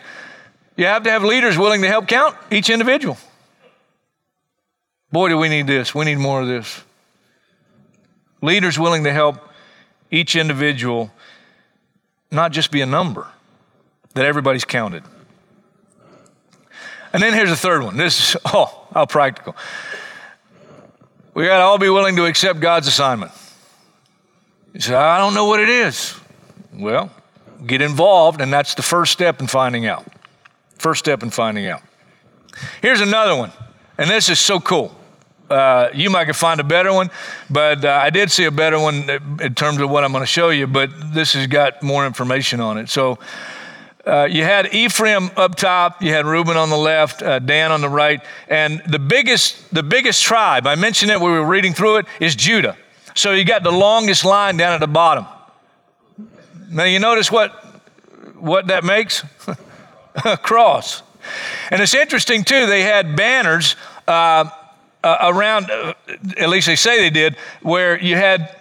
you 0.77 0.87
have 0.87 1.05
to 1.05 1.11
have 1.11 1.25
leaders 1.25 1.57
willing 1.57 1.83
to 1.83 1.89
help 1.89 2.07
count 2.09 2.37
each 2.51 2.69
individual. 2.69 3.17
Boy, 5.11 5.29
do 5.29 5.39
we 5.39 5.49
need 5.49 5.67
this. 5.67 5.95
We 5.95 6.05
need 6.05 6.19
more 6.19 6.43
of 6.43 6.49
this. 6.49 6.83
Leaders 8.43 8.79
willing 8.79 9.05
to 9.05 9.13
help 9.13 9.37
each 10.11 10.37
individual 10.37 11.11
not 12.31 12.53
just 12.53 12.71
be 12.71 12.81
a 12.81 12.87
number, 12.87 13.27
that 14.15 14.25
everybody's 14.25 14.65
counted. 14.65 15.03
And 17.13 17.23
then 17.23 17.33
here's 17.33 17.51
the 17.51 17.57
third 17.57 17.83
one. 17.83 17.97
This 17.97 18.35
is, 18.35 18.41
oh, 18.47 18.87
how 18.93 19.07
practical. 19.07 19.57
We 21.35 21.47
got 21.47 21.59
to 21.59 21.65
all 21.65 21.79
be 21.79 21.89
willing 21.89 22.17
to 22.17 22.25
accept 22.25 22.61
God's 22.61 22.89
assignment. 22.89 23.33
You 24.75 24.81
say, 24.81 24.95
I 24.95 25.19
don't 25.19 25.35
know 25.35 25.47
what 25.47 25.61
it 25.61 25.69
is. 25.69 26.15
Well, 26.75 27.11
get 27.67 27.81
involved, 27.81 28.41
and 28.41 28.53
that's 28.53 28.75
the 28.75 28.83
first 28.83 29.13
step 29.13 29.41
in 29.41 29.47
finding 29.47 29.87
out. 29.87 30.07
First 30.79 31.01
step 31.01 31.23
in 31.23 31.31
finding 31.31 31.67
out. 31.67 31.83
Here's 32.83 33.01
another 33.01 33.37
one, 33.37 33.53
and 33.97 34.11
this 34.11 34.29
is 34.29 34.39
so 34.39 34.61
cool. 34.61 34.95
Uh, 35.51 35.89
you 35.95 36.11
might 36.11 36.31
find 36.37 36.61
a 36.61 36.65
better 36.65 36.93
one, 36.93 37.11
but 37.49 37.85
uh, 37.85 38.01
I 38.03 38.11
did 38.11 38.31
see 38.31 38.45
a 38.45 38.51
better 38.51 38.79
one 38.79 39.09
in 39.41 39.55
terms 39.55 39.81
of 39.81 39.89
what 39.89 40.05
I'm 40.05 40.13
going 40.13 40.23
to 40.23 40.27
show 40.27 40.51
you, 40.51 40.67
but 40.67 40.91
this 41.15 41.33
has 41.33 41.47
got 41.47 41.83
more 41.83 42.07
information 42.07 42.61
on 42.61 42.77
it. 42.79 42.91
So 42.91 43.19
uh, 44.09 44.25
you 44.25 44.43
had 44.43 44.75
Ephraim 44.75 45.31
up 45.37 45.55
top, 45.55 46.03
you 46.03 46.13
had 46.13 46.25
Reuben 46.25 46.57
on 46.57 46.71
the 46.71 46.79
left, 46.79 47.23
uh, 47.23 47.39
Dan 47.39 47.71
on 47.71 47.83
the 47.83 47.89
right, 47.89 48.23
and 48.49 48.83
the 48.87 48.99
biggest, 48.99 49.73
the 49.73 49.83
biggest 49.83 50.23
tribe, 50.23 50.67
I 50.67 50.77
mentioned 50.77 51.11
it 51.11 51.21
we 51.21 51.31
were 51.31 51.45
reading 51.45 51.75
through 51.75 51.99
it, 51.99 52.07
is 52.19 52.35
Judah. 52.35 52.77
So 53.15 53.33
you 53.33 53.45
got 53.45 53.63
the 53.63 53.71
longest 53.73 54.25
line 54.25 54.57
down 54.57 54.73
at 54.73 54.81
the 54.81 54.87
bottom. 54.87 55.27
Now 56.71 56.85
you 56.85 56.99
notice 56.99 57.31
what, 57.31 57.53
what 58.37 58.69
that 58.69 58.83
makes? 58.83 59.25
a 60.25 60.37
cross. 60.37 61.03
And 61.71 61.83
it's 61.83 61.95
interesting 61.95 62.45
too, 62.45 62.67
they 62.67 62.83
had 62.83 63.15
banners 63.15 63.77
uh, 64.07 64.49
uh, 65.05 65.17
around, 65.21 65.71
uh, 65.71 65.95
at 66.37 66.49
least 66.49 66.67
they 66.67 66.77
say 66.77 66.99
they 66.99 67.11
did, 67.11 67.37
where 67.61 68.01
you 68.01 68.17
had 68.17 68.57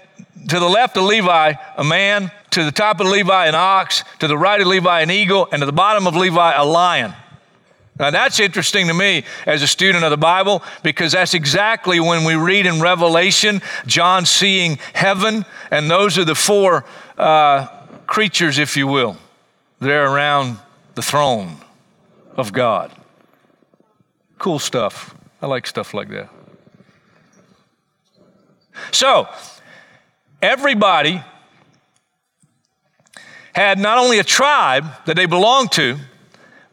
to 0.49 0.59
the 0.59 0.67
left 0.67 0.97
of 0.97 1.03
Levi 1.03 1.53
a 1.77 1.83
man, 1.83 2.31
to 2.51 2.63
the 2.63 2.71
top 2.71 2.99
of 2.99 3.07
Levi 3.07 3.47
an 3.47 3.55
ox, 3.55 4.03
to 4.19 4.27
the 4.27 4.37
right 4.37 4.59
of 4.59 4.67
Levi 4.67 5.01
an 5.01 5.11
eagle, 5.11 5.47
and 5.51 5.61
to 5.61 5.65
the 5.65 5.73
bottom 5.73 6.07
of 6.07 6.15
Levi 6.15 6.53
a 6.53 6.65
lion. 6.65 7.13
Now 7.99 8.11
that's 8.11 8.39
interesting 8.39 8.87
to 8.87 8.93
me 8.93 9.23
as 9.45 9.63
a 9.63 9.67
student 9.67 10.03
of 10.03 10.11
the 10.11 10.17
Bible 10.17 10.63
because 10.83 11.13
that's 11.13 11.33
exactly 11.33 11.99
when 11.99 12.23
we 12.23 12.35
read 12.35 12.67
in 12.67 12.79
Revelation 12.79 13.61
John 13.87 14.25
seeing 14.25 14.77
heaven, 14.93 15.45
and 15.71 15.89
those 15.89 16.17
are 16.17 16.25
the 16.25 16.35
four 16.35 16.85
uh, 17.17 17.67
creatures, 18.05 18.59
if 18.59 18.77
you 18.77 18.87
will. 18.87 19.17
They're 19.79 20.11
around 20.11 20.59
the 20.95 21.01
throne 21.01 21.57
of 22.35 22.53
God. 22.53 22.91
Cool 24.37 24.59
stuff. 24.59 25.15
I 25.41 25.47
like 25.47 25.65
stuff 25.65 25.93
like 25.93 26.09
that. 26.09 26.29
So, 28.91 29.27
everybody 30.41 31.23
had 33.57 33.79
not 33.79 33.97
only 33.97 34.19
a 34.19 34.23
tribe 34.23 34.85
that 35.05 35.15
they 35.15 35.25
belonged 35.25 35.71
to, 35.71 35.97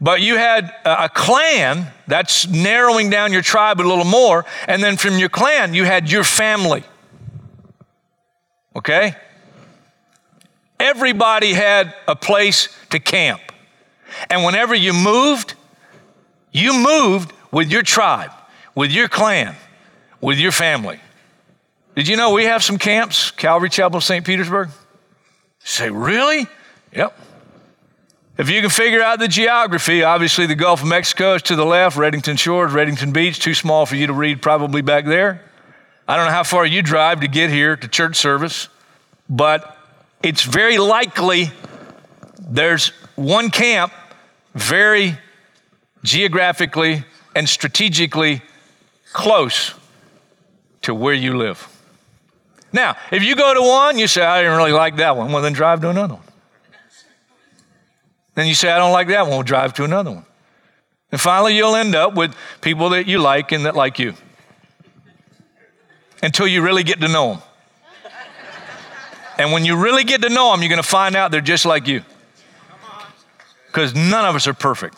but 0.00 0.20
you 0.20 0.36
had 0.36 0.70
a 0.84 1.08
clan 1.08 1.86
that's 2.06 2.46
narrowing 2.46 3.08
down 3.08 3.32
your 3.32 3.40
tribe 3.40 3.80
a 3.80 3.82
little 3.82 4.04
more. 4.04 4.44
And 4.68 4.82
then 4.82 4.98
from 4.98 5.18
your 5.18 5.30
clan, 5.30 5.72
you 5.72 5.84
had 5.84 6.10
your 6.10 6.24
family. 6.24 6.84
Okay? 8.76 9.14
Everybody 10.78 11.54
had 11.54 11.94
a 12.06 12.14
place 12.14 12.68
to 12.90 13.00
camp. 13.00 13.40
And 14.28 14.44
whenever 14.44 14.74
you 14.74 14.92
moved, 14.92 15.54
you 16.52 16.74
moved 16.74 17.32
with 17.50 17.70
your 17.70 17.82
tribe 17.82 18.30
with 18.74 18.90
your 18.90 19.08
clan, 19.08 19.54
with 20.20 20.38
your 20.38 20.52
family. 20.52 21.00
Did 21.94 22.08
you 22.08 22.16
know 22.16 22.32
we 22.32 22.44
have 22.44 22.62
some 22.62 22.76
camps, 22.76 23.30
Calvary 23.30 23.70
Chapel, 23.70 24.00
St. 24.00 24.24
Petersburg? 24.24 24.68
You 24.68 25.66
say, 25.66 25.90
really? 25.90 26.46
Yep. 26.94 27.18
If 28.36 28.50
you 28.50 28.60
can 28.60 28.70
figure 28.70 29.00
out 29.00 29.20
the 29.20 29.28
geography, 29.28 30.02
obviously 30.02 30.46
the 30.46 30.56
Gulf 30.56 30.82
of 30.82 30.88
Mexico 30.88 31.34
is 31.34 31.42
to 31.42 31.56
the 31.56 31.64
left, 31.64 31.96
Redington 31.96 32.38
Shores, 32.38 32.72
Redington 32.72 33.12
Beach, 33.12 33.38
too 33.38 33.54
small 33.54 33.86
for 33.86 33.94
you 33.94 34.08
to 34.08 34.12
read 34.12 34.42
probably 34.42 34.82
back 34.82 35.04
there. 35.04 35.42
I 36.08 36.16
don't 36.16 36.26
know 36.26 36.32
how 36.32 36.42
far 36.42 36.66
you 36.66 36.82
drive 36.82 37.20
to 37.20 37.28
get 37.28 37.50
here 37.50 37.76
to 37.76 37.88
church 37.88 38.16
service, 38.16 38.68
but 39.30 39.78
it's 40.22 40.42
very 40.42 40.78
likely 40.78 41.52
there's 42.40 42.88
one 43.14 43.50
camp 43.50 43.92
very 44.54 45.16
geographically 46.02 47.04
and 47.36 47.48
strategically 47.48 48.42
close 49.12 49.74
to 50.82 50.94
where 50.94 51.14
you 51.14 51.36
live. 51.36 51.68
Now, 52.72 52.96
if 53.12 53.22
you 53.22 53.36
go 53.36 53.54
to 53.54 53.62
one, 53.62 53.98
you 53.98 54.08
say, 54.08 54.22
I 54.22 54.42
didn't 54.42 54.56
really 54.56 54.72
like 54.72 54.96
that 54.96 55.16
one. 55.16 55.32
Well, 55.32 55.40
then 55.40 55.52
drive 55.52 55.80
to 55.82 55.90
another 55.90 56.14
one. 56.14 56.23
Then 58.34 58.46
you 58.46 58.54
say, 58.54 58.70
I 58.70 58.78
don't 58.78 58.92
like 58.92 59.08
that 59.08 59.22
one, 59.22 59.30
we'll 59.30 59.42
drive 59.42 59.74
to 59.74 59.84
another 59.84 60.10
one. 60.10 60.26
And 61.12 61.20
finally, 61.20 61.56
you'll 61.56 61.76
end 61.76 61.94
up 61.94 62.14
with 62.14 62.34
people 62.60 62.90
that 62.90 63.06
you 63.06 63.18
like 63.18 63.52
and 63.52 63.66
that 63.66 63.76
like 63.76 63.98
you 63.98 64.14
until 66.22 66.46
you 66.46 66.62
really 66.62 66.82
get 66.82 67.00
to 67.00 67.08
know 67.08 67.34
them. 67.34 67.42
And 69.38 69.52
when 69.52 69.64
you 69.64 69.76
really 69.76 70.04
get 70.04 70.22
to 70.22 70.28
know 70.28 70.50
them, 70.52 70.62
you're 70.62 70.68
going 70.68 70.82
to 70.82 70.88
find 70.88 71.16
out 71.16 71.30
they're 71.30 71.40
just 71.40 71.66
like 71.66 71.86
you. 71.86 72.02
Because 73.66 73.94
none 73.94 74.24
of 74.24 74.34
us 74.36 74.46
are 74.46 74.54
perfect. 74.54 74.96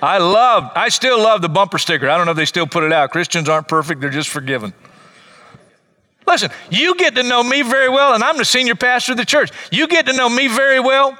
I 0.00 0.18
love, 0.18 0.70
I 0.74 0.88
still 0.90 1.18
love 1.18 1.42
the 1.42 1.48
bumper 1.48 1.78
sticker. 1.78 2.08
I 2.08 2.16
don't 2.16 2.26
know 2.26 2.32
if 2.32 2.36
they 2.36 2.44
still 2.44 2.66
put 2.66 2.84
it 2.84 2.92
out. 2.92 3.10
Christians 3.10 3.48
aren't 3.48 3.68
perfect, 3.68 4.00
they're 4.00 4.10
just 4.10 4.28
forgiven. 4.28 4.72
Listen, 6.26 6.50
you 6.70 6.94
get 6.96 7.14
to 7.16 7.22
know 7.22 7.42
me 7.42 7.62
very 7.62 7.88
well, 7.88 8.14
and 8.14 8.22
I'm 8.22 8.38
the 8.38 8.44
senior 8.44 8.74
pastor 8.74 9.12
of 9.12 9.18
the 9.18 9.24
church. 9.24 9.50
You 9.70 9.86
get 9.88 10.06
to 10.06 10.12
know 10.12 10.28
me 10.28 10.46
very 10.48 10.80
well, 10.80 11.18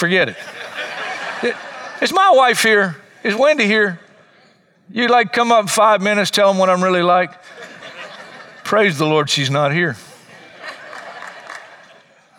forget 0.00 0.30
it. 0.30 1.56
Is 2.00 2.10
my 2.12 2.32
wife 2.34 2.62
here? 2.62 2.96
Is 3.22 3.34
Wendy 3.34 3.66
here? 3.66 4.00
You 4.90 5.08
like 5.08 5.34
come 5.34 5.52
up 5.52 5.68
five 5.68 6.00
minutes, 6.00 6.30
tell 6.30 6.48
them 6.48 6.58
what 6.58 6.70
I'm 6.70 6.82
really 6.82 7.02
like? 7.02 7.30
Praise 8.64 8.96
the 8.96 9.04
Lord, 9.04 9.28
she's 9.28 9.50
not 9.50 9.72
here. 9.72 9.96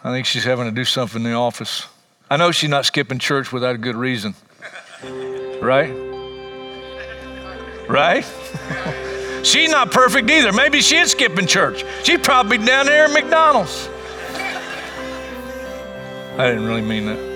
I 0.03 0.09
think 0.11 0.25
she's 0.25 0.43
having 0.43 0.65
to 0.65 0.71
do 0.71 0.83
something 0.83 1.23
in 1.23 1.31
the 1.31 1.37
office. 1.37 1.85
I 2.31 2.37
know 2.37 2.51
she's 2.51 2.69
not 2.69 2.85
skipping 2.85 3.19
church 3.19 3.53
without 3.53 3.75
a 3.75 3.77
good 3.77 3.95
reason. 3.95 4.33
Right? 5.61 5.91
Right? 7.87 8.25
She's 9.43 9.71
not 9.71 9.91
perfect 9.91 10.29
either. 10.29 10.51
Maybe 10.51 10.81
she 10.81 10.97
is 10.97 11.11
skipping 11.11 11.47
church. 11.47 11.83
She's 12.03 12.19
probably 12.19 12.59
down 12.59 12.85
there 12.85 13.05
at 13.05 13.11
McDonald's. 13.11 13.89
I 16.37 16.47
didn't 16.47 16.67
really 16.67 16.83
mean 16.83 17.07
that. 17.07 17.30